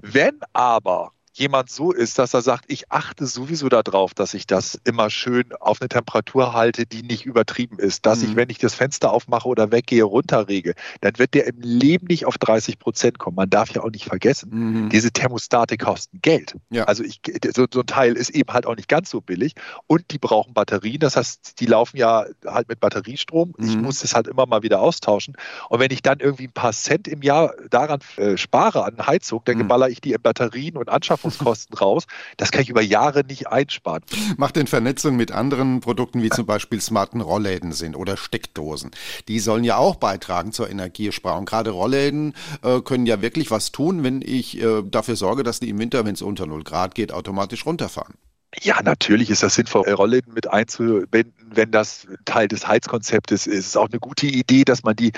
Wenn 0.00 0.40
aber 0.52 1.12
jemand 1.34 1.70
so 1.70 1.92
ist, 1.92 2.18
dass 2.18 2.34
er 2.34 2.42
sagt, 2.42 2.66
ich 2.68 2.92
achte 2.92 3.26
sowieso 3.26 3.68
darauf, 3.68 4.12
dass 4.12 4.34
ich 4.34 4.46
das 4.46 4.78
immer 4.84 5.08
schön 5.08 5.52
auf 5.60 5.80
eine 5.80 5.88
Temperatur 5.88 6.52
halte, 6.52 6.84
die 6.84 7.02
nicht 7.02 7.24
übertrieben 7.24 7.78
ist, 7.78 8.04
dass 8.04 8.20
mhm. 8.20 8.28
ich, 8.28 8.36
wenn 8.36 8.50
ich 8.50 8.58
das 8.58 8.74
Fenster 8.74 9.12
aufmache 9.12 9.48
oder 9.48 9.72
weggehe, 9.72 10.02
runterrege, 10.02 10.74
dann 11.00 11.18
wird 11.18 11.34
der 11.34 11.46
im 11.46 11.60
Leben 11.60 12.06
nicht 12.08 12.26
auf 12.26 12.36
30 12.36 12.78
Prozent 12.78 13.18
kommen. 13.18 13.36
Man 13.36 13.48
darf 13.48 13.70
ja 13.70 13.82
auch 13.82 13.90
nicht 13.90 14.04
vergessen, 14.04 14.50
mhm. 14.52 14.88
diese 14.90 15.10
Thermostate 15.10 15.78
kosten 15.78 16.20
Geld. 16.20 16.54
Ja. 16.70 16.84
Also 16.84 17.02
ich, 17.02 17.20
so, 17.54 17.66
so, 17.72 17.80
ein 17.80 17.86
Teil 17.86 18.14
ist 18.14 18.30
eben 18.30 18.52
halt 18.52 18.66
auch 18.66 18.76
nicht 18.76 18.88
ganz 18.88 19.08
so 19.08 19.20
billig 19.20 19.54
und 19.86 20.10
die 20.10 20.18
brauchen 20.18 20.52
Batterien. 20.52 21.00
Das 21.00 21.16
heißt, 21.16 21.60
die 21.60 21.66
laufen 21.66 21.96
ja 21.96 22.26
halt 22.46 22.68
mit 22.68 22.80
Batteriestrom. 22.80 23.54
Mhm. 23.56 23.66
Ich 23.66 23.76
muss 23.76 24.00
das 24.00 24.14
halt 24.14 24.26
immer 24.26 24.44
mal 24.46 24.62
wieder 24.62 24.80
austauschen. 24.80 25.36
Und 25.70 25.80
wenn 25.80 25.90
ich 25.90 26.02
dann 26.02 26.20
irgendwie 26.20 26.44
ein 26.44 26.52
paar 26.52 26.72
Cent 26.72 27.08
im 27.08 27.22
Jahr 27.22 27.54
daran 27.70 28.00
äh, 28.16 28.36
spare 28.36 28.84
an 28.84 29.06
Heizung, 29.06 29.40
dann 29.46 29.56
mhm. 29.56 29.68
baller 29.68 29.88
ich 29.88 30.02
die 30.02 30.12
in 30.12 30.20
Batterien 30.20 30.76
und 30.76 30.90
Anschaffungen 30.90 31.21
Anschaffungskosten 31.22 31.76
raus. 31.76 32.04
Das 32.36 32.50
kann 32.50 32.62
ich 32.62 32.68
über 32.68 32.82
Jahre 32.82 33.24
nicht 33.24 33.48
einsparen. 33.48 34.02
Macht 34.36 34.56
in 34.56 34.66
Vernetzung 34.66 35.16
mit 35.16 35.32
anderen 35.32 35.80
Produkten 35.80 36.22
wie 36.22 36.30
zum 36.30 36.46
Beispiel 36.46 36.80
smarten 36.80 37.20
Rollläden 37.20 37.72
sind 37.72 37.96
oder 37.96 38.16
Steckdosen. 38.16 38.90
Die 39.28 39.38
sollen 39.38 39.64
ja 39.64 39.76
auch 39.76 39.96
beitragen 39.96 40.52
zur 40.52 40.70
Energiesparung. 40.70 41.44
Gerade 41.44 41.70
Rollläden 41.70 42.34
äh, 42.62 42.80
können 42.80 43.06
ja 43.06 43.22
wirklich 43.22 43.50
was 43.50 43.72
tun, 43.72 44.02
wenn 44.02 44.22
ich 44.22 44.60
äh, 44.60 44.82
dafür 44.82 45.16
sorge, 45.16 45.42
dass 45.42 45.60
die 45.60 45.68
im 45.68 45.78
Winter, 45.78 46.04
wenn 46.04 46.14
es 46.14 46.22
unter 46.22 46.46
0 46.46 46.64
Grad 46.64 46.94
geht, 46.94 47.12
automatisch 47.12 47.66
runterfahren. 47.66 48.14
Ja, 48.60 48.82
natürlich 48.82 49.30
ist 49.30 49.42
das 49.42 49.54
sinnvoll, 49.54 49.88
Rollläden 49.90 50.34
mit 50.34 50.50
einzubinden, 50.50 51.32
wenn 51.54 51.70
das 51.70 52.06
Teil 52.26 52.48
des 52.48 52.68
Heizkonzeptes 52.68 53.46
ist. 53.46 53.58
Es 53.58 53.66
ist 53.68 53.76
auch 53.76 53.88
eine 53.88 53.98
gute 53.98 54.26
Idee, 54.26 54.64
dass 54.64 54.82
man 54.82 54.94
die 54.94 55.12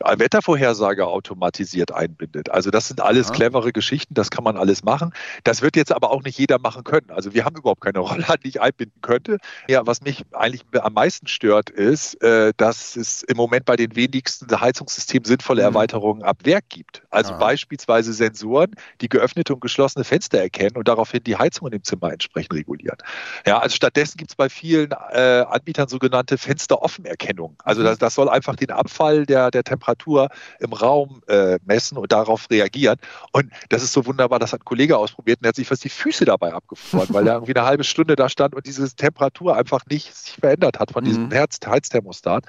Wettervorhersage 0.00 1.06
automatisiert 1.06 1.92
einbindet. 1.92 2.50
Also 2.50 2.70
das 2.70 2.88
sind 2.88 3.00
alles 3.00 3.28
ja. 3.28 3.34
clevere 3.34 3.72
Geschichten, 3.72 4.14
das 4.14 4.30
kann 4.30 4.42
man 4.42 4.56
alles 4.56 4.82
machen. 4.82 5.12
Das 5.44 5.62
wird 5.62 5.76
jetzt 5.76 5.92
aber 5.92 6.10
auch 6.10 6.24
nicht 6.24 6.36
jeder 6.36 6.58
machen 6.58 6.82
können. 6.82 7.10
Also 7.10 7.32
wir 7.32 7.44
haben 7.44 7.56
überhaupt 7.56 7.80
keine 7.80 8.00
Rollladen, 8.00 8.40
die 8.44 8.48
ich 8.48 8.60
einbinden 8.60 9.00
könnte. 9.02 9.38
Ja, 9.68 9.86
was 9.86 10.02
mich 10.02 10.24
eigentlich 10.32 10.64
am 10.72 10.94
meisten 10.94 11.28
stört, 11.28 11.70
ist, 11.70 12.20
äh, 12.22 12.52
dass 12.56 12.96
es 12.96 13.22
im 13.22 13.36
Moment 13.36 13.66
bei 13.66 13.76
den 13.76 13.94
wenigsten 13.94 14.60
Heizungssystemen 14.60 15.24
sinnvolle 15.24 15.62
mhm. 15.62 15.74
Erweiterungen 15.74 16.22
ab 16.24 16.38
Werk 16.42 16.68
gibt. 16.68 17.02
Also 17.10 17.32
ja. 17.32 17.38
beispielsweise 17.38 18.12
Sensoren, 18.12 18.72
die 19.00 19.08
geöffnete 19.08 19.54
und 19.54 19.60
geschlossene 19.60 20.04
Fenster 20.04 20.38
erkennen 20.38 20.76
und 20.76 20.88
daraufhin 20.88 21.22
die 21.22 21.36
Heizung 21.36 21.68
im 21.68 21.84
Zimmer 21.84 22.12
entsprechend 22.12 22.54
regulieren 22.54 22.79
kontrollieren. 22.80 22.98
Ja, 23.46 23.58
also 23.58 23.76
stattdessen 23.76 24.16
gibt 24.18 24.30
es 24.30 24.34
bei 24.36 24.48
vielen 24.48 24.90
äh, 25.12 25.44
Anbietern 25.48 25.88
sogenannte 25.88 26.38
Fensteroffenerkennung. 26.38 27.56
Also 27.64 27.82
das, 27.82 27.98
das, 27.98 28.14
soll 28.14 28.28
einfach 28.28 28.56
den 28.56 28.70
Abfall 28.70 29.26
der, 29.26 29.50
der 29.50 29.64
Temperatur 29.64 30.28
im 30.58 30.72
Raum 30.72 31.22
äh, 31.28 31.58
messen 31.64 31.96
und 31.96 32.12
darauf 32.12 32.50
reagieren. 32.50 32.96
Und 33.32 33.50
das 33.68 33.82
ist 33.82 33.92
so 33.92 34.06
wunderbar, 34.06 34.38
das 34.38 34.52
hat 34.52 34.60
ein 34.60 34.64
Kollege 34.64 34.98
ausprobiert 34.98 35.38
und 35.38 35.44
der 35.44 35.50
hat 35.50 35.56
sich 35.56 35.68
fast 35.68 35.84
die 35.84 35.88
Füße 35.88 36.24
dabei 36.24 36.52
abgefroren, 36.52 37.08
weil 37.10 37.26
er 37.26 37.34
irgendwie 37.40 37.54
eine 37.54 37.66
halbe 37.66 37.84
Stunde 37.84 38.16
da 38.16 38.28
stand 38.28 38.54
und 38.54 38.66
diese 38.66 38.94
Temperatur 38.94 39.56
einfach 39.56 39.86
nicht 39.86 40.14
sich 40.14 40.36
verändert 40.36 40.78
hat 40.78 40.92
von 40.92 41.04
diesem 41.04 41.26
mhm. 41.26 41.32
Herz 41.32 41.58
Heizthermostat. 41.64 42.44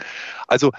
Also 0.48 0.72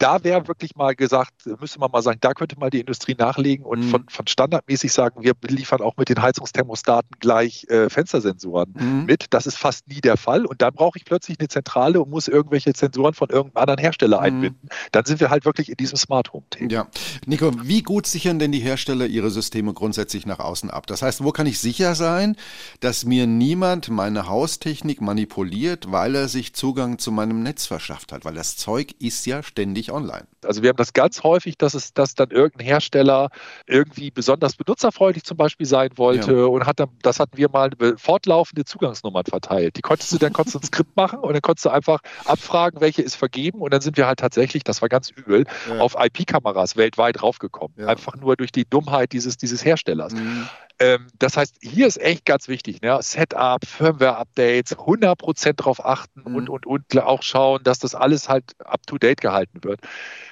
da 0.00 0.24
wäre 0.24 0.48
wirklich 0.48 0.76
mal 0.76 0.94
gesagt, 0.94 1.32
müsste 1.60 1.78
man 1.78 1.90
mal 1.90 2.00
sagen, 2.00 2.18
da 2.22 2.32
könnte 2.32 2.58
mal 2.58 2.70
die 2.70 2.80
Industrie 2.80 3.14
nachlegen 3.16 3.66
und 3.66 3.80
mhm. 3.80 3.90
von, 3.90 4.06
von 4.08 4.26
standardmäßig 4.26 4.92
sagen, 4.92 5.22
wir 5.22 5.34
liefern 5.46 5.82
auch 5.82 5.98
mit 5.98 6.08
den 6.08 6.22
Heizungsthermostaten 6.22 7.10
gleich 7.20 7.66
äh, 7.68 7.90
Fenstersensoren 7.90 8.74
mhm. 8.78 9.04
mit. 9.04 9.26
Das 9.30 9.46
ist 9.46 9.58
fast 9.58 9.86
nie 9.88 10.00
der 10.00 10.16
Fall. 10.16 10.46
Und 10.46 10.62
dann 10.62 10.72
brauche 10.72 10.98
ich 10.98 11.04
plötzlich 11.04 11.38
eine 11.38 11.48
Zentrale 11.48 12.00
und 12.00 12.10
muss 12.10 12.28
irgendwelche 12.28 12.72
Sensoren 12.74 13.12
von 13.12 13.28
irgendeinem 13.28 13.60
anderen 13.60 13.78
Hersteller 13.78 14.18
mhm. 14.18 14.24
einbinden. 14.24 14.68
Dann 14.92 15.04
sind 15.04 15.20
wir 15.20 15.28
halt 15.28 15.44
wirklich 15.44 15.68
in 15.68 15.76
diesem 15.76 15.98
Smart 15.98 16.32
Home-Thema. 16.32 16.72
Ja. 16.72 16.86
Nico, 17.26 17.52
wie 17.62 17.82
gut 17.82 18.06
sichern 18.06 18.38
denn 18.38 18.52
die 18.52 18.60
Hersteller 18.60 19.04
ihre 19.04 19.30
Systeme 19.30 19.74
grundsätzlich 19.74 20.24
nach 20.24 20.38
außen 20.38 20.70
ab? 20.70 20.86
Das 20.86 21.02
heißt, 21.02 21.22
wo 21.22 21.30
kann 21.30 21.46
ich 21.46 21.58
sicher 21.58 21.94
sein, 21.94 22.36
dass 22.80 23.04
mir 23.04 23.26
niemand 23.26 23.90
meine 23.90 24.28
Haustechnik 24.28 25.02
manipuliert, 25.02 25.92
weil 25.92 26.14
er 26.14 26.28
sich 26.28 26.54
Zugang 26.54 26.98
zu 26.98 27.12
meinem 27.12 27.42
Netz 27.42 27.66
verschafft 27.66 28.12
hat? 28.12 28.24
Weil 28.24 28.34
das 28.34 28.56
Zeug 28.56 28.94
ist 28.98 29.26
ja 29.26 29.42
ständig 29.42 29.89
online. 29.90 30.26
Also 30.44 30.62
wir 30.62 30.70
haben 30.70 30.76
das 30.76 30.92
ganz 30.92 31.22
häufig, 31.22 31.56
dass 31.58 31.74
es, 31.74 31.92
dass 31.92 32.14
dann 32.14 32.30
irgendein 32.30 32.66
Hersteller 32.66 33.30
irgendwie 33.66 34.10
besonders 34.10 34.56
benutzerfreundlich 34.56 35.24
zum 35.24 35.36
Beispiel 35.36 35.66
sein 35.66 35.90
wollte 35.96 36.32
ja. 36.32 36.44
und 36.44 36.66
hat 36.66 36.80
dann, 36.80 36.90
das 37.02 37.20
hatten 37.20 37.36
wir 37.36 37.48
mal 37.50 37.70
fortlaufende 37.96 38.64
Zugangsnummern 38.64 39.24
verteilt. 39.24 39.76
Die 39.76 39.82
konntest 39.82 40.12
du 40.12 40.18
dann 40.18 40.32
konntest 40.32 40.54
du 40.54 40.60
ein 40.60 40.64
Skript 40.64 40.96
machen 40.96 41.20
und 41.20 41.32
dann 41.32 41.42
konntest 41.42 41.64
du 41.64 41.70
einfach 41.70 42.00
abfragen, 42.24 42.80
welche 42.80 43.02
ist 43.02 43.16
vergeben 43.16 43.60
und 43.60 43.72
dann 43.72 43.80
sind 43.80 43.96
wir 43.96 44.06
halt 44.06 44.18
tatsächlich, 44.18 44.64
das 44.64 44.82
war 44.82 44.88
ganz 44.88 45.10
übel, 45.10 45.44
ja. 45.68 45.78
auf 45.80 45.96
IP-Kameras 45.98 46.76
weltweit 46.76 47.20
draufgekommen. 47.20 47.74
Ja. 47.78 47.86
Einfach 47.86 48.16
nur 48.16 48.36
durch 48.36 48.52
die 48.52 48.64
Dummheit 48.64 49.12
dieses, 49.12 49.36
dieses 49.36 49.64
Herstellers. 49.64 50.12
Mhm. 50.12 50.48
Ähm, 50.80 51.08
das 51.18 51.36
heißt, 51.36 51.58
hier 51.60 51.86
ist 51.86 52.00
echt 52.00 52.24
ganz 52.24 52.48
wichtig, 52.48 52.80
ne? 52.80 52.98
Setup, 53.02 53.64
Firmware-Updates, 53.66 54.76
100% 54.76 55.52
drauf 55.52 55.84
achten 55.84 56.22
mhm. 56.24 56.34
und, 56.34 56.48
und, 56.48 56.66
und 56.66 56.98
auch 56.98 57.22
schauen, 57.22 57.62
dass 57.62 57.78
das 57.78 57.94
alles 57.94 58.30
halt 58.30 58.54
up-to-date 58.64 59.20
gehalten 59.20 59.62
wird. 59.62 59.80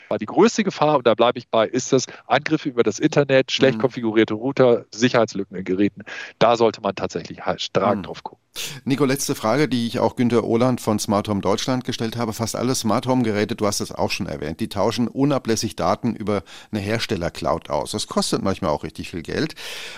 Weil 0.08 0.18
die 0.18 0.26
größte 0.26 0.64
Gefahr, 0.64 0.96
und 0.96 1.06
da 1.06 1.14
bleibe 1.14 1.38
ich 1.38 1.48
bei, 1.50 1.68
ist 1.68 1.92
das 1.92 2.06
Angriffe 2.26 2.70
über 2.70 2.82
das 2.82 2.98
Internet, 2.98 3.52
schlecht 3.52 3.76
mhm. 3.76 3.82
konfigurierte 3.82 4.32
Router, 4.32 4.86
Sicherheitslücken 4.90 5.54
in 5.54 5.64
Geräten. 5.64 6.02
Da 6.38 6.56
sollte 6.56 6.80
man 6.80 6.94
tatsächlich 6.94 7.44
halt 7.44 7.60
stark 7.60 7.98
mhm. 7.98 8.02
drauf 8.04 8.22
gucken. 8.22 8.42
Nico, 8.84 9.04
letzte 9.04 9.34
Frage, 9.34 9.68
die 9.68 9.86
ich 9.86 9.98
auch 9.98 10.16
Günter 10.16 10.44
Ohland 10.44 10.80
von 10.80 10.98
Smart 10.98 11.28
Home 11.28 11.40
Deutschland 11.40 11.84
gestellt 11.84 12.16
habe. 12.16 12.32
Fast 12.32 12.56
alle 12.56 12.74
Smart 12.74 13.06
Home 13.06 13.22
Geräte, 13.22 13.56
du 13.56 13.66
hast 13.66 13.80
es 13.80 13.92
auch 13.92 14.10
schon 14.10 14.26
erwähnt, 14.26 14.60
die 14.60 14.68
tauschen 14.68 15.08
unablässig 15.08 15.76
Daten 15.76 16.14
über 16.14 16.42
eine 16.70 16.80
Hersteller-Cloud 16.80 17.70
aus. 17.70 17.92
Das 17.92 18.06
kostet 18.06 18.42
manchmal 18.42 18.70
auch 18.70 18.84
richtig 18.84 19.10
viel 19.10 19.22
Geld. 19.22 19.54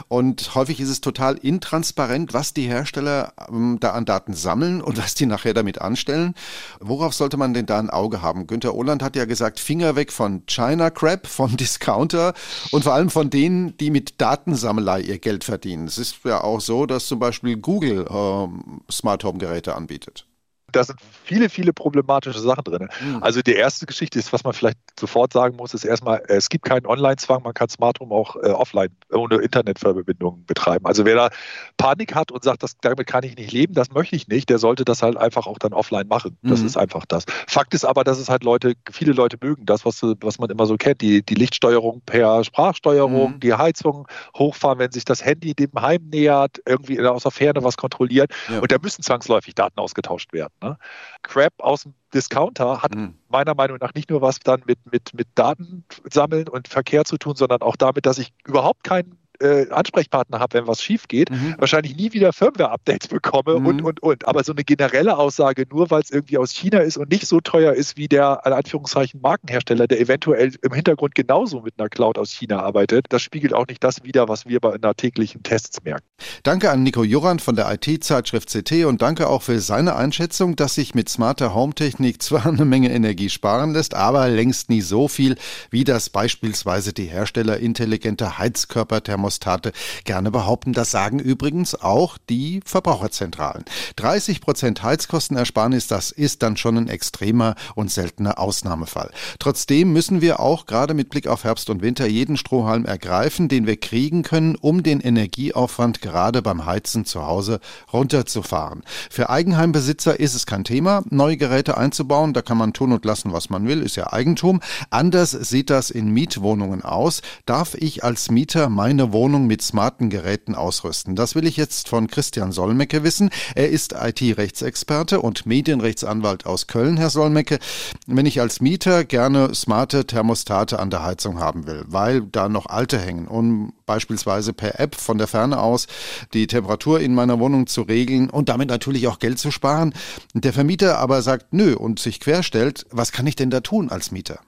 Und 0.09 0.55
häufig 0.55 0.81
ist 0.81 0.88
es 0.88 1.00
total 1.00 1.37
intransparent, 1.37 2.35
was 2.35 2.55
die 2.55 2.69
Hersteller 2.69 3.33
ähm, 3.49 3.79
da 3.81 3.93
an 3.93 4.05
Daten 4.05 4.35
sammeln 4.35 4.81
und 4.81 4.99
was 4.99 5.14
die 5.14 5.26
nachher 5.26 5.55
damit 5.55 5.81
anstellen. 5.81 6.35
Worauf 6.81 7.14
sollte 7.14 7.37
man 7.37 7.55
denn 7.55 7.67
da 7.67 7.79
ein 7.79 7.90
Auge 7.90 8.23
haben? 8.23 8.47
Günter 8.47 8.75
Ohland 8.75 9.02
hat 9.02 9.17
ja 9.17 9.25
gesagt, 9.25 9.61
Finger 9.61 9.97
weg 9.97 10.12
von 10.12 10.43
China 10.47 10.90
Crap, 10.90 11.26
von 11.26 11.57
Discounter 11.57 12.35
und 12.71 12.85
vor 12.85 12.95
allem 12.95 13.11
von 13.11 13.31
denen, 13.31 13.76
die 13.79 13.90
mit 13.90 14.21
Datensammelei 14.21 15.00
ihr 15.00 15.19
Geld 15.19 15.45
verdienen. 15.45 15.87
Es 15.87 15.99
ist 15.99 16.17
ja 16.25 16.43
auch 16.43 16.61
so, 16.61 16.87
dass 16.87 17.07
zum 17.07 17.19
Beispiel 17.19 17.57
Google 17.57 18.07
äh, 18.09 18.47
Smart 18.90 19.25
Home 19.25 19.38
Geräte 19.38 19.75
anbietet 19.75 20.26
da 20.73 20.85
sind 20.85 20.99
viele, 21.25 21.49
viele 21.49 21.73
problematische 21.73 22.39
Sachen 22.39 22.65
drin. 22.65 22.89
Mhm. 23.00 23.23
Also 23.23 23.41
die 23.43 23.55
erste 23.55 23.87
Geschichte 23.87 24.19
ist, 24.19 24.33
was 24.33 24.45
man 24.45 24.53
vielleicht 24.53 24.79
sofort 24.99 25.33
sagen 25.33 25.57
muss, 25.57 25.75
ist 25.75 25.85
erstmal, 25.85 26.23
es 26.29 26.49
gibt 26.49 26.65
keinen 26.65 26.87
Online-Zwang, 26.87 27.43
man 27.43 27.55
kann 27.55 27.69
Smart 27.69 28.00
Home 28.00 28.15
auch 28.15 28.37
äh, 28.37 28.50
offline 28.50 28.91
ohne 29.12 29.37
Internetverbindung 29.37 30.45
betreiben. 30.47 30.87
Also 30.87 31.05
wer 31.05 31.15
da 31.15 31.31
Panik 31.77 32.15
hat 32.15 32.33
und 32.33 32.45
sagt, 32.45 32.62
das, 32.62 32.77
damit 32.81 33.07
kann 33.07 33.25
ich 33.25 33.37
nicht 33.37 33.53
leben, 33.53 33.75
das 33.75 33.91
möchte 33.91 34.17
ich 34.17 34.29
nicht, 34.29 34.49
der 34.50 34.59
sollte 34.59 34.85
das 34.85 35.03
halt 35.03 35.17
einfach 35.17 35.47
auch 35.47 35.59
dann 35.59 35.73
offline 35.73 36.09
machen. 36.09 36.37
Das 36.43 36.61
mhm. 36.61 36.67
ist 36.67 36.77
einfach 36.77 37.05
das. 37.07 37.25
Fakt 37.47 37.75
ist 37.75 37.85
aber, 37.85 38.05
dass 38.05 38.19
es 38.19 38.29
halt 38.29 38.45
Leute, 38.45 38.75
viele 38.91 39.12
Leute 39.12 39.37
mögen 39.41 39.67
das, 39.67 39.85
was, 39.85 40.03
was 40.03 40.39
man 40.39 40.50
immer 40.50 40.67
so 40.67 40.77
kennt, 40.77 41.00
die, 41.00 41.23
die 41.25 41.35
Lichtsteuerung 41.35 42.03
per 42.07 42.45
Sprachsteuerung, 42.45 43.35
mhm. 43.35 43.41
die 43.41 43.55
Heizung 43.55 44.07
hochfahren, 44.37 44.79
wenn 44.79 44.93
sich 44.93 45.05
das 45.05 45.25
Handy 45.25 45.55
dem 45.55 45.71
Heim 45.81 46.09
nähert, 46.11 46.61
irgendwie 46.67 47.00
aus 47.00 47.23
der 47.23 47.33
Ferne 47.33 47.62
was 47.65 47.77
kontrolliert. 47.77 48.33
Ja. 48.49 48.61
Und 48.61 48.71
da 48.73 48.77
müssen 48.81 49.03
zwangsläufig 49.03 49.55
Daten 49.55 49.79
ausgetauscht 49.79 50.33
werden. 50.33 50.53
Ne? 50.62 50.79
Crap 51.23 51.52
aus 51.59 51.83
dem 51.83 51.95
Discounter 52.12 52.83
hat 52.83 52.95
mhm. 52.95 53.14
meiner 53.29 53.55
Meinung 53.55 53.79
nach 53.81 53.95
nicht 53.95 54.11
nur 54.11 54.21
was 54.21 54.40
dann 54.40 54.62
mit, 54.67 54.79
mit, 54.90 55.14
mit 55.14 55.29
Daten 55.35 55.85
sammeln 56.11 56.49
und 56.49 56.69
Verkehr 56.69 57.05
zu 57.05 57.17
tun, 57.19 57.37
sondern 57.37 57.62
auch 57.62 57.76
damit, 57.76 58.07
dass 58.07 58.19
ich 58.19 58.33
überhaupt 58.45 58.85
keinen 58.85 59.19
äh, 59.40 59.68
Ansprechpartner 59.70 60.38
habe, 60.38 60.59
wenn 60.59 60.66
was 60.66 60.82
schief 60.82 61.09
geht, 61.09 61.30
mhm. 61.30 61.54
wahrscheinlich 61.59 61.97
nie 61.97 62.12
wieder 62.12 62.32
Firmware-Updates 62.32 63.09
bekomme 63.09 63.59
mhm. 63.59 63.66
und, 63.66 63.82
und, 63.82 64.02
und. 64.02 64.28
Aber 64.28 64.44
so 64.44 64.52
eine 64.52 64.64
generelle 64.64 65.16
Aussage, 65.16 65.64
nur 65.70 65.90
weil 65.90 66.02
es 66.02 66.11
irgendwie 66.11 66.38
aus 66.38 66.52
China 66.52 66.78
ist 66.78 66.97
und 66.97 67.11
nicht 67.11 67.26
so 67.26 67.40
teuer 67.40 67.73
ist 67.73 67.97
wie 67.97 68.09
der, 68.09 68.42
in 68.44 68.52
Anführungszeichen, 68.52 69.20
Markenhersteller, 69.20 69.87
der 69.87 70.00
eventuell 70.00 70.52
im 70.62 70.73
Hintergrund 70.73 71.14
genauso 71.14 71.62
mit 71.62 71.75
einer 71.78 71.88
Cloud 71.88 72.18
aus 72.18 72.30
China 72.32 72.61
arbeitet, 72.61 73.06
das 73.09 73.23
spiegelt 73.23 73.54
auch 73.54 73.66
nicht 73.66 73.82
das 73.82 74.02
wider, 74.04 74.28
was 74.28 74.47
wir 74.47 74.61
bei 74.61 74.75
einer 74.75 74.94
täglichen 74.94 75.42
Tests 75.42 75.82
merken. 75.82 76.04
Danke 76.42 76.71
an 76.71 76.82
Nico 76.82 77.02
Jurand 77.02 77.43
von 77.43 77.56
der 77.56 77.73
IT-Zeitschrift 77.73 78.50
CT 78.50 78.84
und 78.84 79.02
danke 79.02 79.28
auch 79.28 79.43
für 79.43 79.60
seine 79.60 79.97
Einschätzung, 79.97 80.56
dass 80.56 80.75
sich 80.75 80.95
mit 80.95 81.08
smarter 81.08 81.54
Home-Technik 81.54 82.23
zwar 82.23 82.47
eine 82.47 82.65
Menge 82.65 82.91
Energie 82.91 83.30
sparen 83.30 83.73
lässt, 83.73 83.95
aber 83.95 84.28
längst 84.28 84.69
nie 84.69 84.82
so 84.82 85.08
viel, 85.08 85.36
wie 85.71 85.84
das 85.84 86.10
beispielsweise 86.10 86.93
die 86.93 87.06
Hersteller 87.06 87.58
intelligenter 87.58 88.38
Heizkörperthermostate 88.38 89.29
Thermostate 89.38 89.73
gerne 90.04 90.30
behaupten. 90.30 90.73
Das 90.73 90.90
sagen 90.90 91.19
übrigens 91.19 91.75
auch 91.75 92.19
die 92.28 92.60
Verbraucherzentralen. 92.64 93.64
30 93.97 94.40
Prozent 94.40 94.82
Heizkostenersparnis, 94.82 95.86
das 95.86 96.10
ist 96.10 96.43
dann 96.43 96.56
schon 96.56 96.76
ein 96.76 96.88
extremer 96.88 97.54
und 97.75 97.90
seltener 97.90 98.38
Ausnahmefall. 98.38 99.10
Trotzdem 99.38 99.93
müssen 99.93 100.21
wir 100.21 100.40
auch 100.40 100.66
gerade 100.66 100.95
mit 100.95 101.10
Blick 101.10 101.26
auf 101.26 101.45
Herbst 101.45 101.71
und 101.71 101.82
Winter 101.82 102.06
jeden 102.06 102.36
Strohhalm 102.36 102.84
ergreifen, 102.84 103.49
den 103.49 103.66
wir 103.66 103.76
kriegen 103.76 104.23
können, 104.23 104.56
um 104.56 104.82
den 104.82 105.00
Energieaufwand 105.00 106.00
gerade 106.00 106.43
beim 106.43 106.66
Heizen 106.66 107.04
zu 107.04 107.26
Hause 107.26 107.60
runterzufahren. 107.93 108.82
Für 109.10 109.30
Eigenheimbesitzer 109.30 110.19
ist 110.19 110.34
es 110.34 110.47
kein 110.47 110.64
Thema, 110.64 111.02
neue 111.10 111.36
Geräte 111.36 111.76
einzubauen. 111.76 112.32
Da 112.32 112.43
kann 112.43 112.58
man 112.58 112.73
tun 112.73 112.93
und 112.93 113.04
lassen, 113.04 113.32
was 113.32 113.50
man 113.50 113.66
will, 113.66 113.82
ist 113.82 113.97
ja 113.97 114.12
Eigentum. 114.12 114.60
Anders 114.90 115.30
sieht 115.30 115.71
das 115.71 115.90
in 115.90 116.10
Mietwohnungen 116.10 116.82
aus. 116.82 117.23
Darf 117.47 117.75
ich 117.75 118.04
als 118.04 118.30
Mieter 118.30 118.69
meine 118.69 119.12
Wohnung 119.12 119.20
Wohnung 119.21 119.47
mit 119.47 119.61
smarten 119.61 120.09
Geräten 120.09 120.54
ausrüsten? 120.54 121.15
Das 121.15 121.35
will 121.35 121.47
ich 121.47 121.59
jetzt 121.59 121.91
von 121.91 122.06
Christian 122.06 122.52
Solmecke 122.52 123.04
wissen. 123.04 123.28
Er 123.54 123.69
ist 123.69 123.93
IT-Rechtsexperte 123.93 125.21
und 125.21 125.45
Medienrechtsanwalt 125.45 126.47
aus 126.47 126.69
Köln, 126.69 126.97
Herr 126.97 127.11
Solmecke. 127.11 127.59
Wenn 128.06 128.25
ich 128.25 128.41
als 128.41 128.63
Mieter 128.63 129.04
gerne 129.04 129.54
smarte 129.54 130.06
Thermostate 130.06 130.78
an 130.78 130.89
der 130.89 131.02
Heizung 131.02 131.39
haben 131.39 131.67
will, 131.67 131.85
weil 131.87 132.23
da 132.23 132.49
noch 132.49 132.65
alte 132.65 132.99
hängen, 132.99 133.28
um 133.28 133.75
beispielsweise 133.85 134.54
per 134.54 134.80
App 134.80 134.95
von 134.95 135.19
der 135.19 135.26
Ferne 135.26 135.61
aus 135.61 135.87
die 136.33 136.47
Temperatur 136.47 137.00
in 137.00 137.15
meiner 137.15 137.39
Wohnung 137.39 137.67
zu 137.67 137.83
regeln 137.83 138.30
und 138.30 138.49
damit 138.49 138.71
natürlich 138.71 139.06
auch 139.06 139.19
Geld 139.19 139.39
zu 139.39 139.50
sparen. 139.50 139.93
Der 140.33 140.54
Vermieter 140.54 140.97
aber 140.97 141.21
sagt 141.21 141.52
nö 141.52 141.75
und 141.75 141.99
sich 141.99 142.21
querstellt, 142.21 142.87
was 142.91 143.13
kann 143.13 143.26
ich 143.26 143.37
denn 143.37 143.50
da 143.50 143.61
tun 143.61 143.91
als 143.91 144.13
Mieter? 144.13 144.41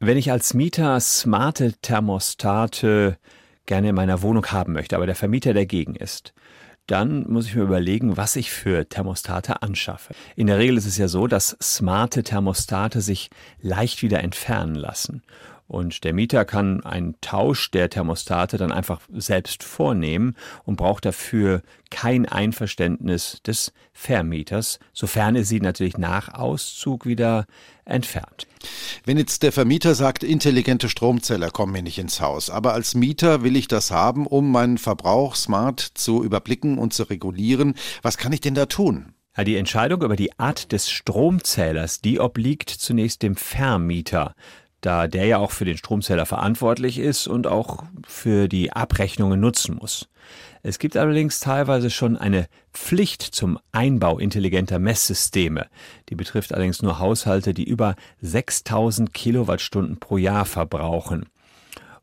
Wenn 0.00 0.16
ich 0.16 0.30
als 0.30 0.54
Mieter 0.54 0.98
smarte 0.98 1.74
Thermostate 1.82 3.18
gerne 3.66 3.90
in 3.90 3.94
meiner 3.94 4.22
Wohnung 4.22 4.46
haben 4.46 4.72
möchte, 4.72 4.96
aber 4.96 5.06
der 5.06 5.14
Vermieter 5.14 5.54
dagegen 5.54 5.94
ist, 5.94 6.34
dann 6.86 7.24
muss 7.30 7.46
ich 7.46 7.54
mir 7.54 7.62
überlegen, 7.62 8.16
was 8.16 8.36
ich 8.36 8.50
für 8.50 8.88
Thermostate 8.88 9.62
anschaffe. 9.62 10.14
In 10.36 10.48
der 10.48 10.58
Regel 10.58 10.76
ist 10.76 10.86
es 10.86 10.98
ja 10.98 11.08
so, 11.08 11.26
dass 11.26 11.56
smarte 11.62 12.22
Thermostate 12.22 13.00
sich 13.00 13.30
leicht 13.60 14.02
wieder 14.02 14.22
entfernen 14.22 14.74
lassen. 14.74 15.22
Und 15.66 16.04
der 16.04 16.12
Mieter 16.12 16.44
kann 16.44 16.84
einen 16.84 17.14
Tausch 17.22 17.70
der 17.70 17.88
Thermostate 17.88 18.58
dann 18.58 18.70
einfach 18.70 19.00
selbst 19.10 19.62
vornehmen 19.62 20.36
und 20.64 20.76
braucht 20.76 21.06
dafür 21.06 21.62
kein 21.90 22.26
Einverständnis 22.26 23.40
des 23.46 23.72
Vermieters, 23.92 24.78
sofern 24.92 25.36
er 25.36 25.44
sie 25.44 25.60
natürlich 25.60 25.96
nach 25.96 26.34
Auszug 26.34 27.06
wieder 27.06 27.46
entfernt. 27.86 28.46
Wenn 29.04 29.16
jetzt 29.16 29.42
der 29.42 29.52
Vermieter 29.52 29.94
sagt, 29.94 30.22
intelligente 30.22 30.88
Stromzähler 30.88 31.50
kommen 31.50 31.72
mir 31.72 31.82
nicht 31.82 31.98
ins 31.98 32.20
Haus, 32.20 32.50
aber 32.50 32.74
als 32.74 32.94
Mieter 32.94 33.42
will 33.42 33.56
ich 33.56 33.68
das 33.68 33.90
haben, 33.90 34.26
um 34.26 34.50
meinen 34.50 34.78
Verbrauch 34.78 35.34
smart 35.34 35.80
zu 35.80 36.22
überblicken 36.22 36.78
und 36.78 36.92
zu 36.92 37.04
regulieren, 37.04 37.74
was 38.02 38.18
kann 38.18 38.32
ich 38.32 38.40
denn 38.40 38.54
da 38.54 38.66
tun? 38.66 39.14
Ja, 39.36 39.42
die 39.42 39.56
Entscheidung 39.56 40.02
über 40.02 40.14
die 40.14 40.38
Art 40.38 40.70
des 40.70 40.90
Stromzählers, 40.90 42.00
die 42.00 42.20
obliegt 42.20 42.70
zunächst 42.70 43.22
dem 43.22 43.34
Vermieter 43.34 44.34
da 44.84 45.06
der 45.06 45.26
ja 45.26 45.38
auch 45.38 45.50
für 45.50 45.64
den 45.64 45.76
Stromzähler 45.76 46.26
verantwortlich 46.26 46.98
ist 46.98 47.26
und 47.26 47.46
auch 47.46 47.84
für 48.06 48.48
die 48.48 48.72
Abrechnungen 48.72 49.40
nutzen 49.40 49.76
muss. 49.76 50.08
Es 50.62 50.78
gibt 50.78 50.96
allerdings 50.96 51.40
teilweise 51.40 51.90
schon 51.90 52.16
eine 52.16 52.46
Pflicht 52.72 53.22
zum 53.22 53.58
Einbau 53.72 54.18
intelligenter 54.18 54.78
Messsysteme. 54.78 55.66
Die 56.08 56.14
betrifft 56.14 56.54
allerdings 56.54 56.82
nur 56.82 56.98
Haushalte, 56.98 57.52
die 57.52 57.64
über 57.64 57.96
6000 58.22 59.12
Kilowattstunden 59.12 59.98
pro 59.98 60.16
Jahr 60.16 60.46
verbrauchen 60.46 61.26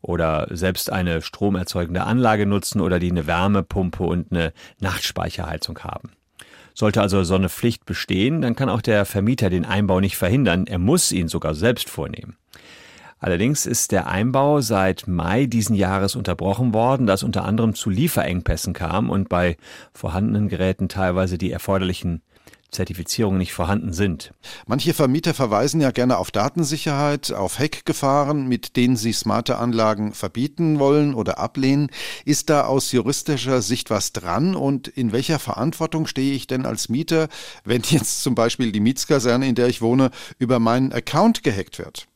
oder 0.01 0.47
selbst 0.51 0.91
eine 0.91 1.21
stromerzeugende 1.21 2.03
Anlage 2.03 2.45
nutzen 2.45 2.81
oder 2.81 2.99
die 2.99 3.11
eine 3.11 3.27
Wärmepumpe 3.27 4.03
und 4.03 4.31
eine 4.31 4.53
Nachtspeicherheizung 4.79 5.79
haben. 5.79 6.11
Sollte 6.73 7.01
also 7.01 7.23
so 7.23 7.35
eine 7.35 7.49
Pflicht 7.49 7.85
bestehen, 7.85 8.41
dann 8.41 8.55
kann 8.55 8.69
auch 8.69 8.81
der 8.81 9.05
Vermieter 9.05 9.49
den 9.49 9.65
Einbau 9.65 9.99
nicht 9.99 10.17
verhindern, 10.17 10.67
er 10.67 10.79
muss 10.79 11.11
ihn 11.11 11.27
sogar 11.27 11.55
selbst 11.55 11.89
vornehmen. 11.89 12.37
Allerdings 13.19 13.67
ist 13.67 13.91
der 13.91 14.07
Einbau 14.07 14.61
seit 14.61 15.07
Mai 15.07 15.45
diesen 15.45 15.75
Jahres 15.75 16.15
unterbrochen 16.15 16.73
worden, 16.73 17.05
da 17.05 17.13
es 17.13 17.21
unter 17.21 17.45
anderem 17.45 17.75
zu 17.75 17.91
Lieferengpässen 17.91 18.73
kam 18.73 19.11
und 19.11 19.29
bei 19.29 19.57
vorhandenen 19.93 20.49
Geräten 20.49 20.89
teilweise 20.89 21.37
die 21.37 21.51
erforderlichen 21.51 22.23
Zertifizierungen 22.71 23.37
nicht 23.37 23.53
vorhanden 23.53 23.91
sind. 23.91 24.33
Manche 24.65 24.93
Vermieter 24.93 25.33
verweisen 25.33 25.81
ja 25.81 25.91
gerne 25.91 26.17
auf 26.17 26.31
Datensicherheit, 26.31 27.31
auf 27.31 27.59
Hackgefahren, 27.59 28.47
mit 28.47 28.77
denen 28.77 28.95
sie 28.95 29.11
smarte 29.11 29.57
Anlagen 29.57 30.13
verbieten 30.13 30.79
wollen 30.79 31.13
oder 31.13 31.37
ablehnen. 31.37 31.89
Ist 32.23 32.49
da 32.49 32.65
aus 32.65 32.91
juristischer 32.91 33.61
Sicht 33.61 33.89
was 33.89 34.13
dran 34.13 34.55
und 34.55 34.87
in 34.87 35.11
welcher 35.11 35.39
Verantwortung 35.39 36.07
stehe 36.07 36.33
ich 36.33 36.47
denn 36.47 36.65
als 36.65 36.87
Mieter, 36.87 37.27
wenn 37.65 37.81
jetzt 37.83 38.23
zum 38.23 38.35
Beispiel 38.35 38.71
die 38.71 38.79
Mietskaserne, 38.79 39.47
in 39.47 39.55
der 39.55 39.67
ich 39.67 39.81
wohne, 39.81 40.09
über 40.39 40.59
meinen 40.59 40.93
Account 40.93 41.43
gehackt 41.43 41.77
wird? 41.77 42.07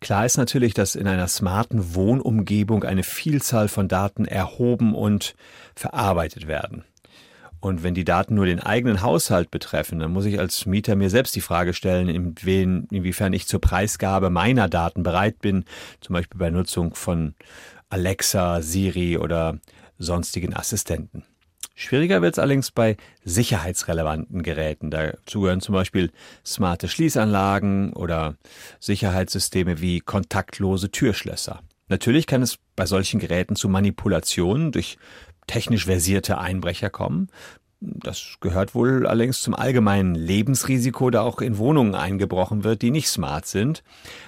Klar 0.00 0.24
ist 0.24 0.38
natürlich, 0.38 0.72
dass 0.72 0.94
in 0.94 1.06
einer 1.06 1.28
smarten 1.28 1.94
Wohnumgebung 1.94 2.84
eine 2.84 3.02
Vielzahl 3.02 3.68
von 3.68 3.88
Daten 3.88 4.24
erhoben 4.24 4.94
und 4.94 5.34
verarbeitet 5.74 6.46
werden. 6.46 6.84
Und 7.60 7.82
wenn 7.82 7.94
die 7.94 8.04
Daten 8.04 8.34
nur 8.34 8.46
den 8.46 8.60
eigenen 8.60 9.02
Haushalt 9.02 9.50
betreffen, 9.50 9.98
dann 9.98 10.12
muss 10.12 10.26
ich 10.26 10.38
als 10.38 10.64
Mieter 10.66 10.94
mir 10.94 11.10
selbst 11.10 11.34
die 11.34 11.40
Frage 11.40 11.74
stellen, 11.74 12.08
inwiefern 12.08 13.32
ich 13.32 13.48
zur 13.48 13.60
Preisgabe 13.60 14.30
meiner 14.30 14.68
Daten 14.68 15.02
bereit 15.02 15.40
bin, 15.40 15.64
zum 16.00 16.14
Beispiel 16.14 16.38
bei 16.38 16.50
Nutzung 16.50 16.94
von 16.94 17.34
Alexa, 17.88 18.62
Siri 18.62 19.18
oder 19.18 19.58
sonstigen 19.98 20.54
Assistenten. 20.54 21.24
Schwieriger 21.74 22.22
wird 22.22 22.34
es 22.34 22.38
allerdings 22.38 22.70
bei 22.70 22.96
sicherheitsrelevanten 23.24 24.42
Geräten. 24.42 24.90
Dazu 24.90 25.42
gehören 25.42 25.60
zum 25.60 25.74
Beispiel 25.74 26.10
smarte 26.44 26.88
Schließanlagen 26.88 27.92
oder 27.92 28.36
Sicherheitssysteme 28.80 29.80
wie 29.80 30.00
kontaktlose 30.00 30.90
Türschlösser. 30.90 31.60
Natürlich 31.88 32.26
kann 32.26 32.42
es 32.42 32.58
bei 32.76 32.84
solchen 32.84 33.18
Geräten 33.20 33.56
zu 33.56 33.68
Manipulationen 33.68 34.72
durch 34.72 34.98
technisch 35.48 35.86
versierte 35.86 36.38
Einbrecher 36.38 36.90
kommen. 36.90 37.28
Das 37.80 38.38
gehört 38.40 38.74
wohl 38.74 39.06
allerdings 39.06 39.40
zum 39.40 39.54
allgemeinen 39.54 40.14
Lebensrisiko, 40.14 41.10
da 41.10 41.22
auch 41.22 41.40
in 41.40 41.58
Wohnungen 41.58 41.94
eingebrochen 41.94 42.64
wird, 42.64 42.82
die 42.82 42.90
nicht 42.90 43.08
smart 43.08 43.46
sind. 43.46 43.84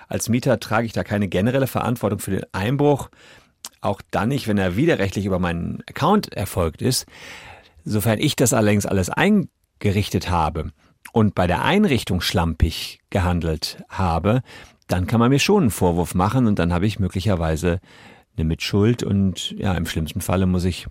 Als 0.08 0.28
Mieter 0.28 0.60
trage 0.60 0.86
ich 0.86 0.92
da 0.92 1.02
keine 1.02 1.28
generelle 1.28 1.66
Verantwortung 1.66 2.20
für 2.20 2.30
den 2.30 2.44
Einbruch, 2.52 3.10
auch 3.80 4.02
dann 4.10 4.28
nicht, 4.28 4.46
wenn 4.46 4.58
er 4.58 4.76
widerrechtlich 4.76 5.26
über 5.26 5.38
meinen 5.38 5.82
Account 5.88 6.32
erfolgt 6.32 6.80
ist. 6.82 7.06
Sofern 7.84 8.18
ich 8.20 8.36
das 8.36 8.52
allerdings 8.52 8.86
alles 8.86 9.10
eingerichtet 9.10 10.30
habe 10.30 10.70
und 11.12 11.34
bei 11.34 11.46
der 11.46 11.64
Einrichtung 11.64 12.20
schlampig 12.20 13.00
gehandelt 13.10 13.82
habe, 13.88 14.42
dann 14.86 15.06
kann 15.06 15.20
man 15.20 15.30
mir 15.30 15.38
schon 15.38 15.62
einen 15.64 15.70
Vorwurf 15.70 16.14
machen 16.14 16.46
und 16.46 16.58
dann 16.58 16.72
habe 16.72 16.86
ich 16.86 16.98
möglicherweise 16.98 17.80
eine 18.36 18.44
Mitschuld 18.44 19.02
und 19.02 19.52
ja, 19.52 19.74
im 19.74 19.86
schlimmsten 19.86 20.20
Falle 20.20 20.46
muss 20.46 20.64
ich 20.64 20.86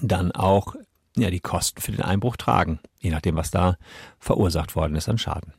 dann 0.00 0.32
auch 0.32 0.74
ja, 1.16 1.30
die 1.30 1.40
Kosten 1.40 1.80
für 1.80 1.92
den 1.92 2.02
Einbruch 2.02 2.36
tragen, 2.36 2.80
je 2.98 3.10
nachdem, 3.10 3.36
was 3.36 3.50
da 3.50 3.76
verursacht 4.18 4.74
worden 4.74 4.96
ist 4.96 5.08
an 5.08 5.18
Schaden. 5.18 5.52